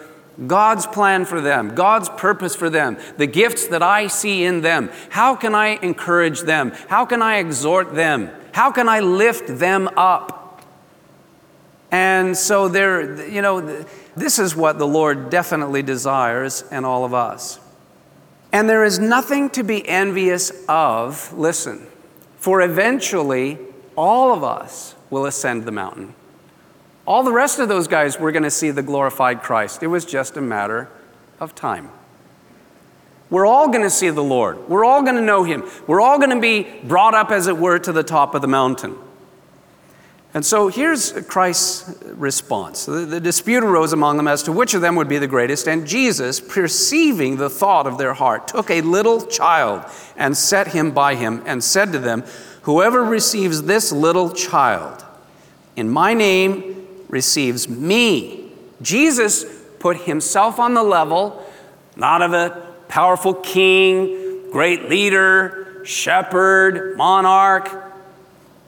God's 0.46 0.86
plan 0.86 1.26
for 1.26 1.40
them, 1.40 1.74
God's 1.74 2.08
purpose 2.08 2.56
for 2.56 2.70
them, 2.70 2.96
the 3.18 3.26
gifts 3.26 3.68
that 3.68 3.82
I 3.82 4.06
see 4.06 4.44
in 4.44 4.62
them? 4.62 4.90
How 5.10 5.36
can 5.36 5.54
I 5.54 5.78
encourage 5.82 6.40
them? 6.40 6.72
How 6.88 7.04
can 7.04 7.20
I 7.20 7.36
exhort 7.36 7.94
them? 7.94 8.30
How 8.52 8.72
can 8.72 8.88
I 8.88 9.00
lift 9.00 9.58
them 9.58 9.88
up? 9.96 10.33
And 11.94 12.36
so 12.36 12.66
there, 12.66 13.24
you 13.30 13.40
know, 13.40 13.84
this 14.16 14.40
is 14.40 14.56
what 14.56 14.78
the 14.78 14.86
Lord 14.86 15.30
definitely 15.30 15.84
desires 15.84 16.64
in 16.72 16.84
all 16.84 17.04
of 17.04 17.14
us. 17.14 17.60
And 18.52 18.68
there 18.68 18.82
is 18.82 18.98
nothing 18.98 19.48
to 19.50 19.62
be 19.62 19.88
envious 19.88 20.50
of, 20.68 21.32
listen, 21.34 21.86
for 22.38 22.62
eventually 22.62 23.58
all 23.96 24.34
of 24.34 24.42
us 24.42 24.96
will 25.08 25.24
ascend 25.24 25.66
the 25.66 25.70
mountain. 25.70 26.16
All 27.06 27.22
the 27.22 27.30
rest 27.30 27.60
of 27.60 27.68
those 27.68 27.86
guys 27.86 28.18
were 28.18 28.32
going 28.32 28.42
to 28.42 28.50
see 28.50 28.72
the 28.72 28.82
glorified 28.82 29.40
Christ. 29.40 29.84
It 29.84 29.86
was 29.86 30.04
just 30.04 30.36
a 30.36 30.40
matter 30.40 30.88
of 31.38 31.54
time. 31.54 31.90
We're 33.30 33.46
all 33.46 33.68
going 33.68 33.84
to 33.84 33.90
see 33.90 34.10
the 34.10 34.20
Lord. 34.20 34.68
We're 34.68 34.84
all 34.84 35.02
going 35.04 35.14
to 35.14 35.22
know 35.22 35.44
Him. 35.44 35.62
We're 35.86 36.00
all 36.00 36.18
going 36.18 36.30
to 36.30 36.40
be 36.40 36.66
brought 36.82 37.14
up, 37.14 37.30
as 37.30 37.46
it 37.46 37.56
were, 37.56 37.78
to 37.78 37.92
the 37.92 38.02
top 38.02 38.34
of 38.34 38.42
the 38.42 38.48
mountain. 38.48 38.96
And 40.34 40.44
so 40.44 40.66
here's 40.66 41.12
Christ's 41.28 42.02
response. 42.06 42.86
The, 42.86 43.06
the, 43.06 43.20
dispute 43.20 43.62
arose 43.62 43.92
among 43.92 44.16
them 44.16 44.26
as 44.26 44.42
to 44.42 44.52
which 44.52 44.74
of 44.74 44.80
them 44.80 44.96
would 44.96 45.08
be 45.08 45.18
the 45.18 45.28
greatest, 45.28 45.68
and 45.68 45.86
Jesus, 45.86 46.40
perceiving 46.40 47.36
the 47.36 47.48
thought 47.48 47.86
of 47.86 47.98
their 47.98 48.14
heart, 48.14 48.48
took 48.48 48.68
a 48.68 48.80
little 48.80 49.24
child 49.26 49.84
and 50.16 50.36
set 50.36 50.68
him 50.68 50.90
by 50.90 51.14
him, 51.14 51.40
and 51.46 51.62
said 51.62 51.92
to 51.92 52.00
them, 52.00 52.24
Whoever 52.62 53.04
receives 53.04 53.62
this 53.62 53.92
little 53.92 54.30
child 54.30 55.04
in 55.76 55.88
my 55.88 56.14
name 56.14 56.84
receives 57.08 57.68
me. 57.68 58.50
Jesus 58.82 59.44
put 59.78 59.98
himself 59.98 60.58
on 60.58 60.74
the 60.74 60.82
level, 60.82 61.46
not 61.94 62.22
of 62.22 62.32
a 62.32 62.74
powerful 62.88 63.34
king, 63.34 64.50
great 64.50 64.88
leader, 64.88 65.82
shepherd, 65.84 66.96
monarch, 66.96 67.83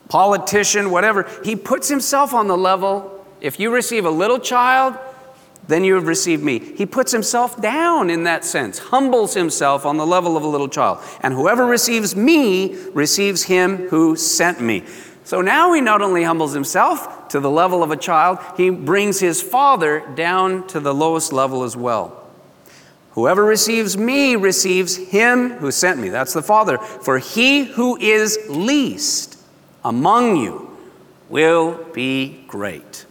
politician, 0.09 0.91
whatever. 0.91 1.29
He 1.43 1.55
puts 1.55 1.87
himself 1.87 2.33
on 2.33 2.47
the 2.47 2.57
level. 2.57 3.25
If 3.41 3.59
you 3.59 3.71
receive 3.71 4.05
a 4.05 4.09
little 4.09 4.39
child, 4.39 4.97
then 5.67 5.83
you 5.83 5.95
have 5.95 6.07
received 6.07 6.43
me. 6.43 6.59
He 6.59 6.85
puts 6.85 7.11
himself 7.11 7.61
down 7.61 8.09
in 8.09 8.23
that 8.23 8.45
sense, 8.45 8.79
humbles 8.79 9.33
himself 9.33 9.85
on 9.85 9.97
the 9.97 10.05
level 10.05 10.37
of 10.37 10.43
a 10.43 10.47
little 10.47 10.69
child. 10.69 10.99
And 11.21 11.33
whoever 11.33 11.65
receives 11.65 12.15
me 12.15 12.75
receives 12.93 13.43
him 13.43 13.89
who 13.89 14.15
sent 14.15 14.61
me. 14.61 14.83
So 15.23 15.41
now 15.41 15.73
he 15.73 15.81
not 15.81 16.01
only 16.01 16.23
humbles 16.23 16.53
himself 16.53 17.27
to 17.29 17.41
the 17.41 17.49
level 17.49 17.83
of 17.83 17.91
a 17.91 17.97
child, 17.97 18.39
he 18.55 18.69
brings 18.69 19.19
his 19.19 19.41
father 19.41 19.99
down 20.15 20.65
to 20.67 20.79
the 20.79 20.93
lowest 20.93 21.33
level 21.33 21.63
as 21.63 21.75
well. 21.75 22.23
Whoever 23.11 23.43
receives 23.43 23.97
me 23.97 24.35
receives 24.35 24.95
him 24.95 25.49
who 25.49 25.71
sent 25.71 25.99
me. 25.99 26.09
That's 26.09 26.33
the 26.33 26.43
Father. 26.43 26.77
For 26.77 27.17
he 27.17 27.65
who 27.65 27.97
is 27.97 28.37
least 28.47 29.36
among 29.83 30.37
you 30.37 30.77
will 31.29 31.83
be 31.93 32.43
great. 32.47 33.05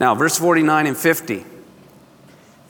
Now, 0.00 0.14
verse 0.14 0.38
49 0.38 0.86
and 0.86 0.96
50. 0.96 1.44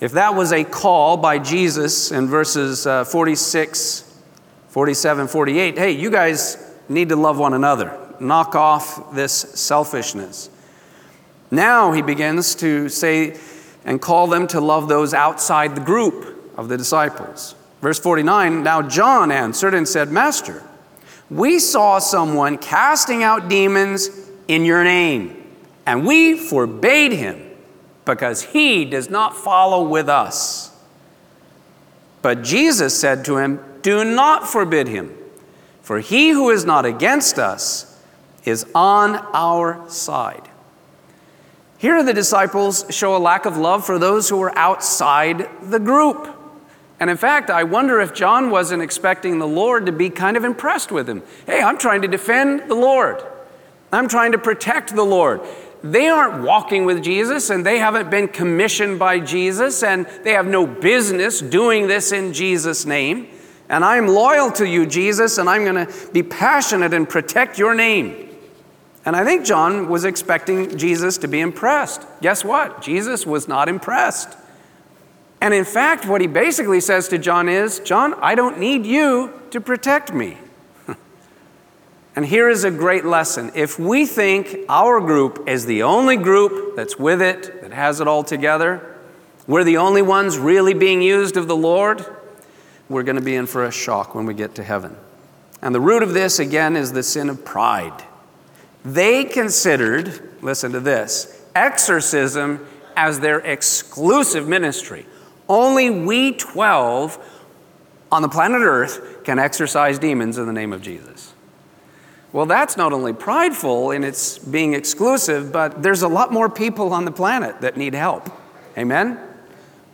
If 0.01 0.13
that 0.13 0.35
was 0.35 0.53
a 0.53 0.65
call 0.65 1.17
by 1.17 1.39
Jesus 1.39 2.13
in 2.13 2.29
verses 2.29 2.87
uh, 2.87 3.05
46, 3.05 4.21
47, 4.69 5.29
48, 5.29 5.79
hey, 5.79 5.91
you 5.91 6.11
guys 6.11 6.73
need 6.89 7.09
to 7.09 7.17
love 7.17 7.39
one 7.39 7.55
another. 7.55 7.99
Knock 8.21 8.55
off 8.55 9.13
this 9.15 9.33
selfishness. 9.33 10.51
Now 11.51 11.93
he 11.93 12.03
begins 12.03 12.55
to 12.57 12.89
say 12.89 13.39
and 13.85 14.01
call 14.01 14.27
them 14.27 14.47
to 14.49 14.61
love 14.61 14.89
those 14.89 15.15
outside 15.15 15.75
the 15.75 15.81
group 15.81 16.53
of 16.57 16.69
the 16.69 16.77
disciples. 16.77 17.55
Verse 17.81 17.99
49 17.99 18.63
Now 18.63 18.83
John 18.83 19.31
answered 19.33 19.75
and 19.75 19.89
said, 19.89 20.11
Master, 20.11 20.63
we 21.31 21.59
saw 21.59 21.99
someone 21.99 22.59
casting 22.59 23.23
out 23.23 23.49
demons 23.49 24.09
in 24.47 24.65
your 24.65 24.83
name 24.85 25.45
and 25.87 26.07
we 26.07 26.37
forbade 26.37 27.13
him 27.13 27.51
because 28.05 28.43
he 28.43 28.85
does 28.85 29.11
not 29.11 29.37
follow 29.37 29.87
with 29.87 30.09
us. 30.09 30.75
But 32.23 32.43
Jesus 32.43 32.99
said 32.99 33.25
to 33.27 33.37
him, 33.37 33.61
Do 33.83 34.05
not 34.05 34.49
forbid 34.49 34.89
him, 34.89 35.15
for 35.83 36.01
he 36.01 36.31
who 36.31 36.51
is 36.51 36.65
not 36.65 36.85
against 36.85 37.39
us 37.39 38.03
is 38.45 38.67
on 38.75 39.17
our 39.35 39.83
side. 39.89 40.49
Here, 41.79 42.03
the 42.03 42.15
disciples 42.15 42.85
show 42.91 43.15
a 43.15 43.19
lack 43.19 43.47
of 43.47 43.57
love 43.57 43.87
for 43.87 43.99
those 43.99 44.29
who 44.29 44.43
are 44.43 44.57
outside 44.59 45.49
the 45.63 45.79
group. 45.79 46.38
And 47.01 47.11
in 47.11 47.17
fact, 47.17 47.49
I 47.49 47.65
wonder 47.65 48.01
if 48.01 48.13
John 48.13 48.51
wasn't 48.51 48.83
expecting 48.83 49.39
the 49.39 49.47
Lord 49.47 49.87
to 49.87 49.93
be 49.93 50.11
kind 50.11 50.37
of 50.37 50.45
impressed 50.45 50.91
with 50.91 51.09
him. 51.09 51.23
Hey, 51.47 51.63
I'm 51.63 51.79
trying 51.79 52.03
to 52.03 52.09
defend 52.09 52.69
the 52.69 52.75
Lord, 52.75 53.23
I'm 53.93 54.09
trying 54.09 54.33
to 54.33 54.39
protect 54.39 54.95
the 54.95 55.05
Lord 55.05 55.41
they 55.83 56.09
aren't 56.09 56.43
walking 56.43 56.85
with 56.85 57.03
Jesus 57.03 57.51
and 57.51 57.65
they 57.65 57.79
haven't 57.79 58.11
been 58.11 58.29
commissioned 58.29 58.99
by 58.99 59.21
Jesus 59.21 59.83
and 59.83 60.07
they 60.25 60.33
have 60.33 60.47
no 60.47 60.67
business 60.67 61.41
doing 61.41 61.87
this 61.87 62.13
in 62.13 62.33
Jesus' 62.33 62.85
name. 62.85 63.29
And 63.69 63.85
I'm 63.85 64.09
loyal 64.09 64.51
to 64.53 64.67
you, 64.67 64.87
Jesus, 64.87 65.39
and 65.39 65.49
I'm 65.49 65.65
going 65.65 65.87
to 65.87 66.11
be 66.13 66.23
passionate 66.23 66.95
and 66.95 67.09
protect 67.09 67.59
your 67.59 67.75
name. 67.75 68.29
And 69.05 69.15
I 69.15 69.25
think 69.25 69.45
John 69.45 69.89
was 69.89 70.05
expecting 70.05 70.77
Jesus 70.77 71.19
to 71.19 71.29
be 71.29 71.41
impressed. 71.41 72.03
Guess 72.23 72.45
what? 72.45 72.83
Jesus 72.83 73.27
was 73.27 73.47
not 73.47 73.69
impressed. 73.69 74.37
And 75.41 75.55
in 75.55 75.65
fact, 75.65 76.07
what 76.07 76.21
he 76.21 76.27
basically 76.27 76.81
says 76.81 77.09
to 77.09 77.19
John 77.19 77.49
is 77.49 77.79
John, 77.81 78.15
I 78.15 78.35
don't 78.35 78.59
need 78.59 78.85
you 78.85 79.41
to 79.51 79.61
protect 79.61 80.13
me. 80.13 80.37
And 82.17 82.27
here 82.27 82.49
is 82.49 82.65
a 82.65 82.71
great 82.73 83.05
lesson. 83.05 83.53
If 83.55 83.79
we 83.79 84.05
think 84.05 84.57
our 84.69 85.01
group 85.01 85.45
is 85.47 85.67
the 85.67 85.85
only 85.85 86.17
group 86.17 86.75
that's 86.75 86.99
with 86.99 87.23
it, 87.23 87.63
that 87.63 87.73
has 87.73 88.01
it 88.01 88.09
all 88.09 88.25
together, 88.25 88.97
we're 89.47 89.63
the 89.63 89.77
only 89.77 90.03
ones 90.03 90.37
really 90.37 90.75
being 90.75 91.01
used 91.01 91.37
of 91.37 91.47
the 91.47 91.55
Lord, 91.55 92.05
we're 92.89 93.05
going 93.05 93.17
to 93.17 93.23
be 93.23 93.37
in 93.37 93.47
for 93.47 93.65
a 93.65 93.71
shock 93.71 94.17
when 94.17 94.27
we 94.27 94.35
get 94.35 94.57
to 94.57 94.65
heaven. 94.65 94.97
And 95.63 95.73
the 95.73 95.81
root 95.81 96.03
of 96.03 96.13
this, 96.13 96.41
again, 96.41 96.75
is 96.75 96.93
the 96.93 97.05
sin 97.05 97.29
of 97.29 97.45
pride. 97.45 98.03
They 98.85 99.25
considered, 99.25 100.43
listen 100.43 100.73
to 100.73 100.81
this, 100.81 101.41
exorcism 101.55 102.67
as 102.97 103.21
their 103.21 103.39
exclusive 103.39 104.49
ministry. 104.49 105.07
Only 105.49 105.91
we 105.91 106.33
12 106.33 107.19
on 108.13 108.23
the 108.23 108.29
planet 108.29 108.63
Earth 108.63 109.25
can 109.25 109.39
exorcise 109.39 109.99
demons 109.99 110.39
in 110.39 110.47
the 110.47 110.53
name 110.53 110.73
of 110.73 110.83
Jesus. 110.83 111.35
Well, 112.33 112.47
that's 112.47 112.77
not 112.77 112.93
only 112.93 113.15
prideful 113.15 113.91
in 113.91 114.05
its 114.05 114.39
being 114.39 114.75
exclusive, 114.75 115.51
but 115.51 115.83
there's 115.83 116.03
a 116.03 116.09
lot 116.09 116.33
more 116.33 116.51
people 116.51 116.93
on 116.93 117.05
the 117.05 117.11
planet 117.11 117.63
that 117.63 117.77
need 117.77 117.95
help. 117.95 118.31
Amen? 118.77 119.19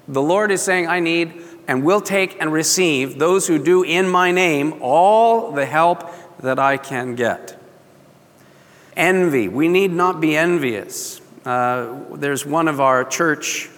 The 0.08 0.22
Lord 0.22 0.50
is 0.50 0.60
saying, 0.60 0.88
I 0.88 1.00
need 1.00 1.42
and 1.68 1.84
will 1.84 2.00
take 2.00 2.40
and 2.40 2.52
receive 2.52 3.18
those 3.18 3.46
who 3.46 3.62
do 3.62 3.84
in 3.84 4.08
my 4.08 4.32
name 4.32 4.74
all 4.82 5.52
the 5.52 5.64
help 5.64 6.10
that 6.40 6.58
I 6.58 6.76
can 6.76 7.14
get. 7.14 7.58
Envy. 8.96 9.48
We 9.48 9.68
need 9.68 9.92
not 9.92 10.20
be 10.20 10.36
envious. 10.36 11.20
Uh, 11.44 12.00
there's 12.14 12.44
one 12.44 12.68
of 12.68 12.80
our 12.80 13.04
church 13.04 13.70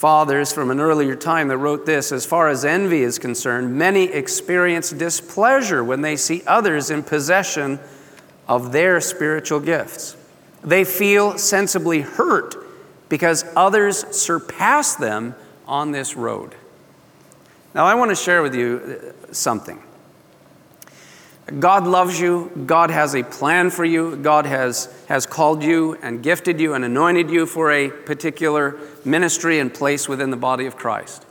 fathers 0.00 0.50
from 0.50 0.70
an 0.70 0.80
earlier 0.80 1.14
time 1.14 1.48
that 1.48 1.58
wrote 1.58 1.84
this 1.84 2.10
As 2.10 2.24
far 2.24 2.48
as 2.48 2.64
envy 2.64 3.02
is 3.02 3.18
concerned, 3.18 3.76
many 3.76 4.04
experience 4.04 4.88
displeasure 4.88 5.84
when 5.84 6.00
they 6.00 6.16
see 6.16 6.42
others 6.46 6.90
in 6.90 7.02
possession 7.02 7.78
of 8.48 8.72
their 8.72 9.02
spiritual 9.02 9.60
gifts. 9.60 10.16
They 10.64 10.84
feel 10.84 11.36
sensibly 11.36 12.00
hurt 12.00 12.54
because 13.10 13.44
others 13.54 14.06
surpass 14.16 14.94
them 14.94 15.34
on 15.68 15.92
this 15.92 16.16
road. 16.16 16.54
Now, 17.74 17.84
I 17.84 17.94
want 17.94 18.10
to 18.10 18.14
share 18.14 18.42
with 18.42 18.54
you 18.54 19.14
something. 19.32 19.82
God 21.58 21.86
loves 21.86 22.20
you. 22.20 22.50
God 22.66 22.90
has 22.90 23.14
a 23.14 23.24
plan 23.24 23.70
for 23.70 23.84
you. 23.84 24.16
God 24.16 24.46
has, 24.46 24.94
has 25.08 25.26
called 25.26 25.64
you 25.64 25.98
and 26.02 26.22
gifted 26.22 26.60
you 26.60 26.74
and 26.74 26.84
anointed 26.84 27.30
you 27.30 27.46
for 27.46 27.72
a 27.72 27.90
particular 27.90 28.78
ministry 29.04 29.58
and 29.58 29.72
place 29.72 30.08
within 30.08 30.30
the 30.30 30.36
body 30.36 30.66
of 30.66 30.76
Christ. 30.76 31.26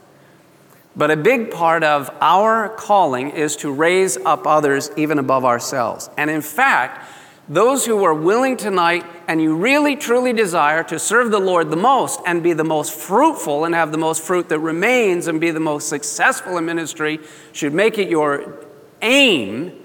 But 0.94 1.10
a 1.10 1.16
big 1.16 1.50
part 1.50 1.84
of 1.84 2.10
our 2.20 2.68
calling 2.68 3.30
is 3.30 3.56
to 3.56 3.72
raise 3.72 4.16
up 4.18 4.46
others 4.46 4.90
even 4.96 5.18
above 5.18 5.44
ourselves. 5.44 6.10
And 6.18 6.28
in 6.28 6.42
fact, 6.42 7.08
those 7.48 7.86
who 7.86 8.04
are 8.04 8.14
willing 8.14 8.56
tonight 8.56 9.04
and 9.26 9.40
you 9.40 9.56
really 9.56 9.96
truly 9.96 10.32
desire 10.32 10.84
to 10.84 10.98
serve 10.98 11.30
the 11.30 11.40
Lord 11.40 11.70
the 11.70 11.76
most 11.76 12.20
and 12.26 12.42
be 12.42 12.52
the 12.52 12.64
most 12.64 12.92
fruitful 12.92 13.64
and 13.64 13.74
have 13.74 13.92
the 13.92 13.98
most 13.98 14.22
fruit 14.22 14.48
that 14.50 14.58
remains 14.58 15.26
and 15.26 15.40
be 15.40 15.50
the 15.50 15.60
most 15.60 15.88
successful 15.88 16.58
in 16.58 16.66
ministry 16.66 17.18
should 17.52 17.72
make 17.72 17.98
it 17.98 18.08
your 18.08 18.64
aim 19.02 19.79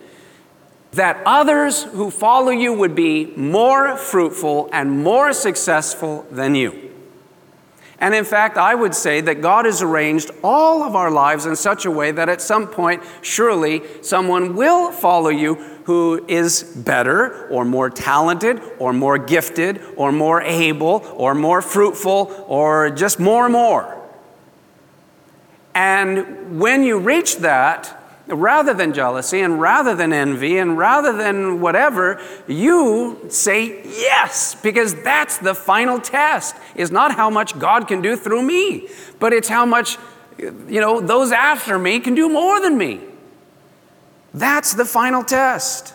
that 0.96 1.22
others 1.26 1.84
who 1.84 2.10
follow 2.10 2.52
you 2.52 2.72
would 2.74 2.96
be 2.96 3.26
more 3.36 3.98
fruitful 3.98 4.70
and 4.72 5.04
more 5.04 5.34
successful 5.34 6.26
than 6.32 6.56
you. 6.56 6.92
And 8.00 8.14
in 8.14 8.26
fact, 8.26 8.58
I 8.58 8.76
would 8.76 8.94
say 8.94 9.22
that 9.22 9.42
God 9.42 9.66
has 9.66 9.82
arranged 9.82 10.32
all 10.44 10.84
of 10.84 10.96
our 10.96 11.12
lives 11.12 11.46
in 11.46 11.56
such 11.56 11.86
a 11.86 11.92
way 11.92 12.12
that 12.12 12.30
at 12.30 12.42
some 12.42 12.68
point, 12.68 13.04
surely 13.22 13.82
someone 14.02 14.56
will 14.56 14.92
follow 14.92 15.30
you 15.30 15.56
who 15.86 16.26
is 16.28 16.64
better 16.64 17.48
or 17.50 17.64
more 17.64 17.90
talented 17.90 18.62
or 18.80 18.92
more 18.92 19.18
gifted 19.18 19.82
or 19.96 20.12
more 20.12 20.42
able 20.42 21.06
or 21.16 21.34
more 21.36 21.62
fruitful 21.62 22.46
or 22.48 22.90
just 22.90 23.20
more 23.20 23.46
and 23.46 23.54
more. 23.54 24.02
And 25.74 26.60
when 26.60 26.84
you 26.84 27.00
reach 27.00 27.38
that, 27.38 28.02
rather 28.28 28.74
than 28.74 28.94
jealousy 28.94 29.42
and 29.42 29.62
rather 29.62 29.96
than 29.96 30.12
envy 30.12 30.58
and 30.58 30.78
rather 30.78 31.14
than 31.14 31.62
whatever, 31.62 32.20
you 32.48 33.20
say 33.30 33.84
yes, 33.84 34.56
because 34.56 34.96
that's 35.04 35.38
the 35.38 35.54
final 35.54 36.00
test. 36.00 36.56
Is 36.76 36.92
not 36.92 37.16
how 37.16 37.30
much 37.30 37.58
God 37.60 37.88
can 37.88 38.02
do 38.02 38.16
through 38.16 38.42
me, 38.42 38.88
but 39.20 39.34
it's 39.34 39.48
how 39.48 39.66
much, 39.66 39.98
you 40.38 40.82
know, 40.82 41.00
those 41.02 41.32
after 41.32 41.78
me 41.78 42.00
can 42.00 42.16
do 42.16 42.30
more 42.30 42.60
than 42.60 42.78
me. 42.78 43.02
That's 44.34 44.74
the 44.74 44.86
final 44.86 45.24
test. 45.24 45.94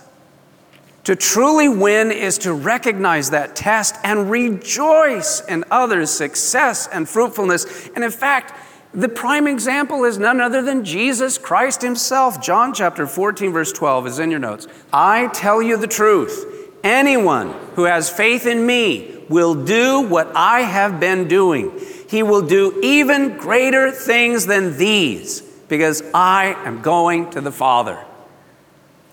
To 1.05 1.17
truly 1.17 1.69
win 1.69 2.11
is 2.11 2.39
to 2.39 2.53
recognize 2.53 3.31
that 3.31 3.57
test 3.57 3.97
and 4.05 4.31
rejoice 4.31 5.41
in 5.47 5.65
others' 5.71 6.11
success 6.11 6.87
and 6.87 7.09
fruitfulness. 7.09 7.89
And 7.95 8.05
in 8.05 8.11
fact, 8.11 8.55
the 8.93 9.09
prime 9.09 9.47
example 9.47 10.05
is 10.05 10.19
none 10.19 10.41
other 10.41 10.63
than 10.63 10.85
Jesus 10.85 11.39
Christ 11.39 11.83
himself. 11.83 12.43
John 12.43 12.75
chapter 12.75 13.07
14, 13.07 13.53
verse 13.53 13.73
12 13.73 14.07
is 14.09 14.19
in 14.19 14.31
your 14.31 14.41
notes. 14.41 14.67
I 14.93 15.29
tell 15.29 15.63
you 15.63 15.77
the 15.77 15.87
truth. 15.87 16.47
Anyone 16.83 17.53
who 17.75 17.85
has 17.85 18.11
faith 18.11 18.47
in 18.47 18.67
me 18.67 19.25
will 19.29 19.55
do 19.55 20.01
what 20.01 20.35
I 20.35 20.63
have 20.63 20.99
been 20.99 21.29
doing. 21.29 21.73
He 22.09 22.25
will 22.25 22.43
do 22.43 22.81
even 22.83 23.37
greater 23.37 23.93
things 23.93 24.47
than 24.47 24.77
these 24.77 25.43
because 25.69 26.03
I 26.13 26.57
am 26.65 26.83
going 26.83 27.31
to 27.31 27.41
the 27.41 27.53
Father. 27.53 28.05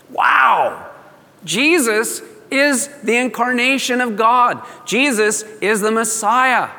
Wow! 0.10 0.90
Jesus 1.46 2.24
is 2.50 2.88
the 3.04 3.16
incarnation 3.16 4.02
of 4.02 4.16
God, 4.16 4.66
Jesus 4.86 5.44
is 5.62 5.82
the 5.82 5.92
Messiah. 5.92 6.70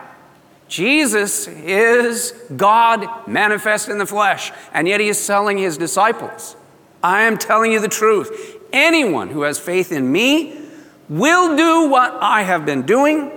Jesus 0.68 1.48
is 1.48 2.33
God 2.57 3.26
manifest 3.26 3.88
in 3.88 3.98
the 3.98 4.07
flesh, 4.07 4.52
and 4.72 4.87
yet 4.87 5.00
he 5.00 5.09
is 5.09 5.26
telling 5.26 5.59
his 5.59 5.78
disciples, 5.78 6.57
I 7.02 7.22
am 7.22 7.38
telling 7.38 7.72
you 7.72 7.81
the 7.81 7.88
truth. 7.88 8.57
Anyone 8.72 9.28
who 9.31 9.42
has 9.42 9.59
faith 9.59 9.92
in 9.92 10.12
me 10.12 10.61
will 11.09 11.57
do 11.57 11.88
what 11.88 12.12
I 12.20 12.42
have 12.42 12.66
been 12.66 12.83
doing, 12.83 13.33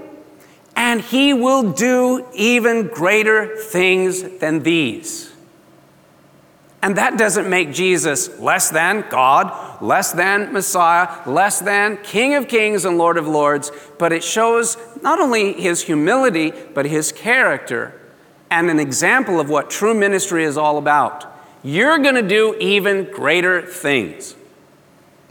and 0.75 0.99
he 0.99 1.33
will 1.33 1.71
do 1.71 2.25
even 2.33 2.87
greater 2.87 3.55
things 3.55 4.23
than 4.39 4.63
these. 4.63 5.30
And 6.83 6.97
that 6.97 7.17
doesn't 7.17 7.47
make 7.47 7.71
Jesus 7.71 8.39
less 8.39 8.71
than 8.71 9.05
God, 9.09 9.81
less 9.81 10.11
than 10.11 10.51
Messiah, 10.51 11.19
less 11.27 11.59
than 11.59 11.97
King 11.97 12.33
of 12.33 12.47
Kings 12.47 12.85
and 12.85 12.97
Lord 12.97 13.17
of 13.17 13.27
Lords, 13.27 13.71
but 13.99 14.11
it 14.11 14.23
shows 14.23 14.77
not 15.03 15.19
only 15.19 15.53
his 15.53 15.83
humility, 15.83 16.51
but 16.73 16.85
his 16.85 17.11
character 17.11 17.99
and 18.49 18.69
an 18.69 18.79
example 18.79 19.39
of 19.39 19.49
what 19.49 19.69
true 19.69 19.93
ministry 19.93 20.43
is 20.43 20.57
all 20.57 20.77
about. 20.77 21.25
You're 21.63 21.99
going 21.99 22.15
to 22.15 22.27
do 22.27 22.55
even 22.59 23.05
greater 23.11 23.61
things. 23.61 24.35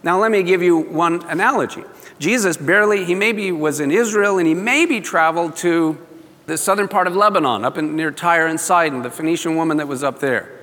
Now, 0.03 0.21
let 0.21 0.31
me 0.31 0.43
give 0.45 0.63
you 0.63 0.79
one 0.79 1.23
analogy. 1.25 1.83
Jesus 2.21 2.57
barely, 2.57 3.05
he 3.05 3.15
maybe 3.15 3.51
was 3.51 3.81
in 3.81 3.91
Israel 3.91 4.39
and 4.39 4.47
he 4.47 4.55
maybe 4.55 5.01
traveled 5.01 5.57
to 5.57 5.99
the 6.47 6.57
southern 6.57 6.89
part 6.89 7.07
of 7.07 7.17
Lebanon, 7.17 7.65
up 7.65 7.77
in, 7.77 7.97
near 7.97 8.11
Tyre 8.11 8.47
and 8.47 8.59
Sidon, 8.59 9.03
the 9.03 9.11
Phoenician 9.11 9.57
woman 9.57 9.77
that 9.79 9.89
was 9.89 10.05
up 10.05 10.21
there. 10.21 10.60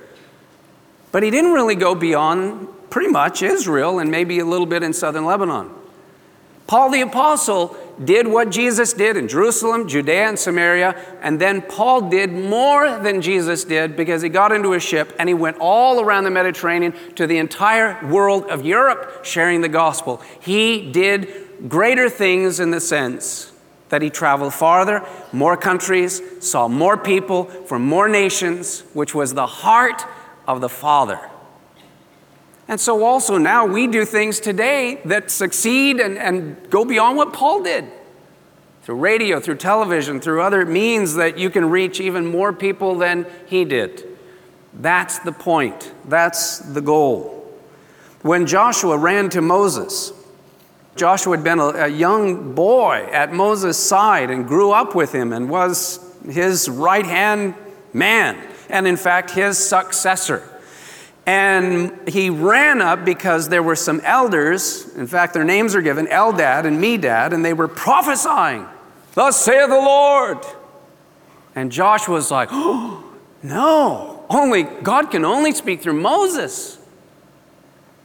But 1.12 1.22
he 1.22 1.30
didn't 1.30 1.52
really 1.52 1.74
go 1.74 1.94
beyond 1.94 2.68
pretty 2.90 3.10
much 3.10 3.42
Israel 3.42 3.98
and 3.98 4.10
maybe 4.10 4.38
a 4.38 4.44
little 4.44 4.66
bit 4.66 4.82
in 4.82 4.92
southern 4.92 5.24
Lebanon. 5.24 5.70
Paul 6.66 6.90
the 6.90 7.00
Apostle 7.00 7.74
did 8.04 8.28
what 8.28 8.50
Jesus 8.50 8.92
did 8.92 9.16
in 9.16 9.26
Jerusalem, 9.26 9.88
Judea, 9.88 10.28
and 10.28 10.38
Samaria, 10.38 10.94
and 11.22 11.40
then 11.40 11.62
Paul 11.62 12.10
did 12.10 12.30
more 12.30 12.98
than 12.98 13.22
Jesus 13.22 13.64
did 13.64 13.96
because 13.96 14.20
he 14.20 14.28
got 14.28 14.52
into 14.52 14.74
a 14.74 14.80
ship 14.80 15.14
and 15.18 15.30
he 15.30 15.34
went 15.34 15.56
all 15.60 16.00
around 16.00 16.24
the 16.24 16.30
Mediterranean 16.30 16.92
to 17.16 17.26
the 17.26 17.38
entire 17.38 18.06
world 18.06 18.44
of 18.50 18.66
Europe 18.66 19.24
sharing 19.24 19.62
the 19.62 19.68
gospel. 19.68 20.22
He 20.40 20.92
did 20.92 21.68
greater 21.68 22.10
things 22.10 22.60
in 22.60 22.70
the 22.70 22.80
sense 22.80 23.50
that 23.88 24.02
he 24.02 24.10
traveled 24.10 24.52
farther, 24.52 25.02
more 25.32 25.56
countries, 25.56 26.20
saw 26.40 26.68
more 26.68 26.98
people 26.98 27.44
from 27.44 27.80
more 27.80 28.08
nations, 28.08 28.80
which 28.92 29.14
was 29.14 29.32
the 29.32 29.46
heart 29.46 30.04
of 30.48 30.60
the 30.60 30.68
Father. 30.68 31.20
And 32.66 32.80
so, 32.80 33.04
also 33.04 33.38
now 33.38 33.64
we 33.64 33.86
do 33.86 34.04
things 34.04 34.40
today 34.40 35.00
that 35.04 35.30
succeed 35.30 36.00
and, 36.00 36.18
and 36.18 36.56
go 36.70 36.84
beyond 36.84 37.16
what 37.16 37.32
Paul 37.32 37.62
did 37.62 37.84
through 38.82 38.96
radio, 38.96 39.38
through 39.38 39.56
television, 39.56 40.20
through 40.20 40.42
other 40.42 40.66
means 40.66 41.14
that 41.14 41.38
you 41.38 41.50
can 41.50 41.70
reach 41.70 42.00
even 42.00 42.26
more 42.26 42.52
people 42.52 42.96
than 42.96 43.26
he 43.46 43.64
did. 43.64 44.04
That's 44.74 45.18
the 45.20 45.32
point, 45.32 45.92
that's 46.06 46.58
the 46.58 46.80
goal. 46.80 47.34
When 48.22 48.46
Joshua 48.46 48.96
ran 48.96 49.30
to 49.30 49.40
Moses, 49.40 50.12
Joshua 50.96 51.36
had 51.36 51.44
been 51.44 51.58
a, 51.58 51.68
a 51.68 51.88
young 51.88 52.54
boy 52.54 53.08
at 53.12 53.32
Moses' 53.32 53.78
side 53.78 54.30
and 54.30 54.46
grew 54.46 54.72
up 54.72 54.94
with 54.94 55.14
him 55.14 55.32
and 55.32 55.48
was 55.48 56.00
his 56.28 56.68
right 56.68 57.06
hand 57.06 57.54
man, 57.92 58.36
and 58.68 58.86
in 58.86 58.96
fact, 58.96 59.30
his 59.30 59.58
successor. 59.58 60.42
And 61.26 62.08
he 62.08 62.30
ran 62.30 62.80
up 62.80 63.04
because 63.04 63.50
there 63.50 63.62
were 63.62 63.76
some 63.76 64.00
elders, 64.02 64.94
in 64.96 65.06
fact, 65.06 65.34
their 65.34 65.44
names 65.44 65.74
are 65.74 65.82
given 65.82 66.06
Eldad 66.06 66.64
and 66.64 66.82
Medad, 66.82 67.32
and 67.32 67.44
they 67.44 67.52
were 67.52 67.68
prophesying, 67.68 68.66
Thus 69.12 69.38
saith 69.38 69.68
the 69.68 69.76
Lord. 69.76 70.38
And 71.54 71.70
Joshua 71.70 72.14
was 72.14 72.30
like, 72.30 72.48
Oh, 72.50 73.04
no, 73.42 74.24
only 74.30 74.62
God 74.62 75.10
can 75.10 75.24
only 75.24 75.52
speak 75.52 75.82
through 75.82 76.00
Moses. 76.00 76.78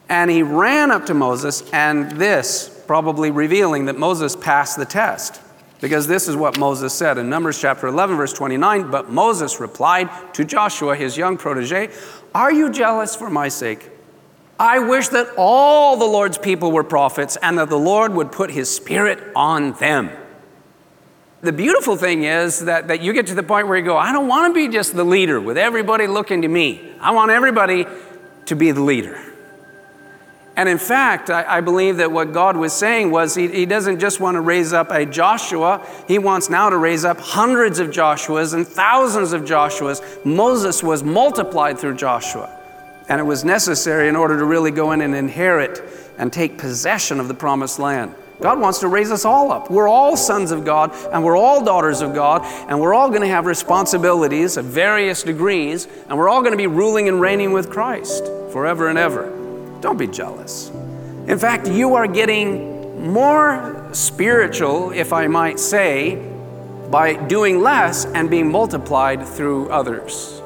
And 0.09 0.29
he 0.29 0.43
ran 0.43 0.91
up 0.91 1.05
to 1.05 1.13
Moses, 1.13 1.63
and 1.71 2.11
this 2.11 2.83
probably 2.87 3.31
revealing 3.31 3.85
that 3.85 3.97
Moses 3.97 4.35
passed 4.35 4.77
the 4.77 4.85
test. 4.85 5.41
Because 5.83 6.07
this 6.07 6.29
is 6.29 6.37
what 6.37 6.57
Moses 6.57 6.93
said 6.93 7.17
in 7.17 7.29
Numbers 7.29 7.59
chapter 7.59 7.87
11, 7.87 8.15
verse 8.15 8.31
29. 8.31 8.89
But 8.89 9.09
Moses 9.09 9.59
replied 9.59 10.33
to 10.33 10.45
Joshua, 10.45 10.95
his 10.95 11.17
young 11.17 11.35
protege, 11.35 11.89
Are 12.33 12.53
you 12.53 12.71
jealous 12.71 13.17
for 13.17 13.29
my 13.29 13.49
sake? 13.49 13.89
I 14.57 14.79
wish 14.79 15.09
that 15.09 15.27
all 15.35 15.97
the 15.97 16.05
Lord's 16.05 16.37
people 16.37 16.71
were 16.71 16.85
prophets 16.85 17.35
and 17.35 17.57
that 17.57 17.67
the 17.67 17.77
Lord 17.77 18.13
would 18.13 18.31
put 18.31 18.49
his 18.49 18.73
spirit 18.73 19.21
on 19.35 19.73
them. 19.73 20.09
The 21.41 21.51
beautiful 21.51 21.97
thing 21.97 22.23
is 22.23 22.61
that, 22.61 22.87
that 22.87 23.01
you 23.01 23.11
get 23.11 23.27
to 23.27 23.35
the 23.35 23.43
point 23.43 23.67
where 23.67 23.77
you 23.77 23.83
go, 23.83 23.97
I 23.97 24.13
don't 24.13 24.29
want 24.29 24.51
to 24.51 24.55
be 24.55 24.73
just 24.73 24.95
the 24.95 25.03
leader 25.03 25.41
with 25.41 25.57
everybody 25.57 26.07
looking 26.07 26.43
to 26.43 26.47
me. 26.47 26.93
I 27.01 27.11
want 27.11 27.31
everybody 27.31 27.85
to 28.45 28.55
be 28.55 28.71
the 28.71 28.81
leader. 28.81 29.32
And 30.55 30.69
in 30.69 30.77
fact, 30.77 31.31
I, 31.31 31.57
I, 31.57 31.61
believe 31.61 31.97
that 31.97 32.11
what 32.11 32.31
God 32.31 32.55
was 32.55 32.73
saying 32.73 33.09
was 33.09 33.33
he, 33.33 33.47
he 33.47 33.65
doesn't 33.65 33.99
just 33.99 34.19
want 34.19 34.35
to 34.35 34.41
raise 34.41 34.71
up 34.71 34.91
a 34.91 35.03
Joshua, 35.03 35.83
he 36.07 36.19
wants 36.19 36.47
now 36.49 36.69
to 36.69 36.77
raise 36.77 37.03
up 37.03 37.19
hundreds 37.19 37.79
of 37.79 37.89
Joshuas 37.89 38.53
and 38.53 38.67
thousands 38.67 39.33
of 39.33 39.41
Joshuas. 39.43 40.01
Moses 40.23 40.83
was 40.83 41.03
multiplied 41.03 41.79
through 41.79 41.95
Joshua. 41.95 42.59
And 43.09 43.19
it 43.19 43.23
was 43.23 43.43
necessary 43.43 44.07
in 44.07 44.15
order 44.15 44.37
to 44.37 44.45
really 44.45 44.71
go 44.71 44.91
in 44.91 45.01
and 45.01 45.15
inherit 45.15 45.81
and 46.17 46.31
take 46.31 46.57
possession 46.57 47.19
of 47.19 47.27
the 47.27 47.33
promised 47.33 47.79
land. 47.79 48.13
God 48.39 48.59
wants 48.59 48.79
to 48.79 48.87
raise 48.87 49.11
us 49.11 49.25
all 49.25 49.51
up. 49.51 49.71
We're 49.71 49.87
all 49.87 50.15
sons 50.15 50.51
of 50.51 50.65
God 50.65 50.91
and 51.11 51.23
we're 51.23 51.37
all 51.37 51.63
daughters 51.63 52.01
of 52.01 52.13
God 52.13 52.43
and 52.69 52.79
we're 52.79 52.93
all 52.93 53.09
going 53.09 53.21
to 53.21 53.27
have 53.27 53.45
responsibilities 53.45 54.57
of 54.57 54.65
various 54.65 55.23
degrees 55.23 55.87
and 56.09 56.17
we're 56.17 56.29
all 56.29 56.41
going 56.41 56.51
to 56.51 56.57
be 56.57 56.67
ruling 56.67 57.07
and 57.07 57.19
reigning 57.19 57.53
with 57.53 57.69
Christ 57.69 58.25
forever 58.51 58.89
and 58.89 58.97
ever. 58.97 59.42
Don't 59.83 59.97
be 59.97 60.07
jealous. 60.07 60.69
In 61.27 61.37
fact, 61.37 61.67
you 61.67 61.93
are 61.95 62.07
getting 62.07 63.11
more 63.11 63.89
spiritual, 63.91 64.91
if 64.91 65.11
I 65.11 65.27
might 65.27 65.59
say, 65.59 66.15
by 66.89 67.15
doing 67.27 67.61
less 67.61 68.05
and 68.05 68.29
being 68.29 68.49
multiplied 68.49 69.27
through 69.27 69.67
others. 69.67 70.39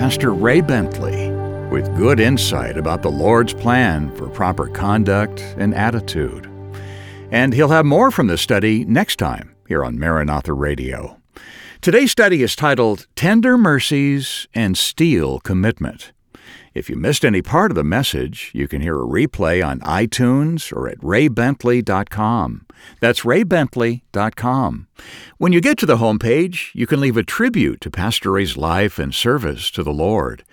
Pastor 0.00 0.32
Ray 0.32 0.62
Bentley 0.62 1.30
with 1.70 1.94
good 1.94 2.20
insight 2.20 2.78
about 2.78 3.02
the 3.02 3.10
Lord's 3.10 3.52
plan 3.52 4.10
for 4.16 4.26
proper 4.30 4.66
conduct 4.68 5.40
and 5.58 5.74
attitude. 5.74 6.48
And 7.30 7.52
he'll 7.52 7.68
have 7.68 7.84
more 7.84 8.10
from 8.10 8.28
this 8.28 8.40
study 8.40 8.86
next 8.86 9.16
time 9.16 9.54
here 9.66 9.84
on 9.84 9.98
Maranatha 9.98 10.54
Radio. 10.54 11.20
Today's 11.82 12.12
study 12.12 12.42
is 12.42 12.56
titled 12.56 13.06
Tender 13.14 13.58
Mercies 13.58 14.46
and 14.54 14.78
Steel 14.78 15.38
Commitment. 15.40 16.12
If 16.74 16.88
you 16.90 16.96
missed 16.96 17.24
any 17.24 17.42
part 17.42 17.70
of 17.70 17.74
the 17.74 17.84
message, 17.84 18.50
you 18.54 18.68
can 18.68 18.80
hear 18.80 19.00
a 19.00 19.06
replay 19.06 19.66
on 19.66 19.80
iTunes 19.80 20.72
or 20.72 20.88
at 20.88 20.98
raybentley.com. 20.98 22.66
That's 23.00 23.20
raybentley.com. 23.20 24.88
When 25.38 25.52
you 25.52 25.60
get 25.60 25.78
to 25.78 25.86
the 25.86 25.96
homepage, 25.96 26.74
you 26.74 26.86
can 26.86 27.00
leave 27.00 27.16
a 27.16 27.22
tribute 27.22 27.80
to 27.82 27.90
Pastor 27.90 28.32
Ray's 28.32 28.56
life 28.56 28.98
and 28.98 29.14
service 29.14 29.70
to 29.72 29.82
the 29.82 29.92
Lord. 29.92 30.44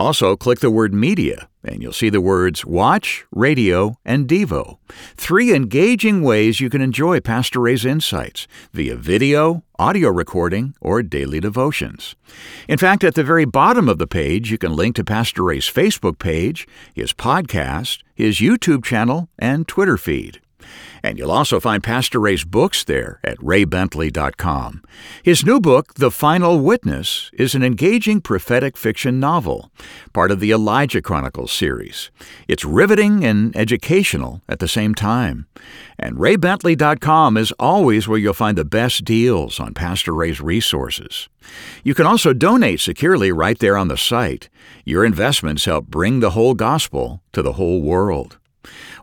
Also, 0.00 0.34
click 0.34 0.60
the 0.60 0.70
word 0.70 0.94
media, 0.94 1.50
and 1.62 1.82
you'll 1.82 1.92
see 1.92 2.08
the 2.08 2.22
words 2.22 2.64
watch, 2.64 3.26
radio, 3.30 3.96
and 4.02 4.26
Devo. 4.26 4.78
Three 5.14 5.54
engaging 5.54 6.22
ways 6.22 6.58
you 6.58 6.70
can 6.70 6.80
enjoy 6.80 7.20
Pastor 7.20 7.60
Ray's 7.60 7.84
insights 7.84 8.46
via 8.72 8.96
video, 8.96 9.62
audio 9.78 10.08
recording, 10.08 10.74
or 10.80 11.02
daily 11.02 11.38
devotions. 11.38 12.16
In 12.66 12.78
fact, 12.78 13.04
at 13.04 13.14
the 13.14 13.22
very 13.22 13.44
bottom 13.44 13.90
of 13.90 13.98
the 13.98 14.06
page, 14.06 14.50
you 14.50 14.56
can 14.56 14.74
link 14.74 14.96
to 14.96 15.04
Pastor 15.04 15.42
Ray's 15.42 15.70
Facebook 15.70 16.18
page, 16.18 16.66
his 16.94 17.12
podcast, 17.12 17.98
his 18.14 18.38
YouTube 18.38 18.82
channel, 18.82 19.28
and 19.38 19.68
Twitter 19.68 19.98
feed. 19.98 20.40
And 21.02 21.18
you'll 21.18 21.30
also 21.30 21.60
find 21.60 21.82
Pastor 21.82 22.20
Ray's 22.20 22.44
books 22.44 22.84
there 22.84 23.20
at 23.24 23.38
raybentley.com. 23.38 24.82
His 25.22 25.44
new 25.44 25.60
book, 25.60 25.94
The 25.94 26.10
Final 26.10 26.60
Witness, 26.60 27.30
is 27.32 27.54
an 27.54 27.62
engaging 27.62 28.20
prophetic 28.20 28.76
fiction 28.76 29.18
novel, 29.18 29.70
part 30.12 30.30
of 30.30 30.40
the 30.40 30.50
Elijah 30.50 31.00
Chronicles 31.00 31.52
series. 31.52 32.10
It's 32.48 32.64
riveting 32.64 33.24
and 33.24 33.56
educational 33.56 34.42
at 34.48 34.58
the 34.58 34.68
same 34.68 34.94
time. 34.94 35.46
And 35.98 36.16
raybentley.com 36.16 37.36
is 37.36 37.52
always 37.58 38.06
where 38.06 38.18
you'll 38.18 38.34
find 38.34 38.58
the 38.58 38.64
best 38.64 39.04
deals 39.04 39.58
on 39.60 39.74
Pastor 39.74 40.14
Ray's 40.14 40.40
resources. 40.40 41.28
You 41.82 41.94
can 41.94 42.06
also 42.06 42.32
donate 42.32 42.80
securely 42.80 43.32
right 43.32 43.58
there 43.58 43.76
on 43.76 43.88
the 43.88 43.96
site. 43.96 44.48
Your 44.84 45.04
investments 45.04 45.64
help 45.64 45.86
bring 45.86 46.20
the 46.20 46.30
whole 46.30 46.54
gospel 46.54 47.22
to 47.32 47.42
the 47.42 47.54
whole 47.54 47.80
world. 47.80 48.38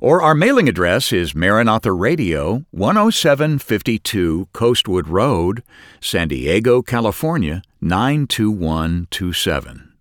Or 0.02 0.22
our 0.22 0.36
mailing 0.36 0.70
address 0.70 1.12
is 1.12 1.36
Maranatha 1.36 1.91
Radio, 1.91 2.65
10752 2.72 4.50
Coastwood 4.54 5.08
Road, 5.08 5.63
San 6.00 6.28
Diego, 6.28 6.82
California, 6.82 7.62
92127. 7.82 9.93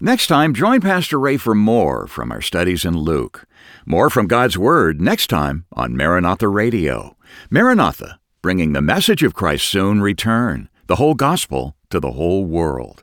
Next 0.00 0.28
time, 0.28 0.54
join 0.54 0.80
Pastor 0.80 1.20
Ray 1.20 1.36
for 1.36 1.54
more 1.54 2.06
from 2.06 2.32
our 2.32 2.40
studies 2.40 2.84
in 2.84 2.96
Luke. 2.96 3.46
More 3.84 4.08
from 4.08 4.26
God's 4.26 4.56
Word 4.56 5.00
next 5.00 5.26
time 5.26 5.66
on 5.72 5.96
Maranatha 5.96 6.48
Radio. 6.48 7.16
Maranatha, 7.50 8.18
bringing 8.40 8.72
the 8.72 8.80
message 8.80 9.22
of 9.22 9.34
Christ's 9.34 9.68
soon 9.68 10.00
return, 10.00 10.68
the 10.86 10.96
whole 10.96 11.14
gospel 11.14 11.76
to 11.90 12.00
the 12.00 12.12
whole 12.12 12.46
world. 12.46 13.02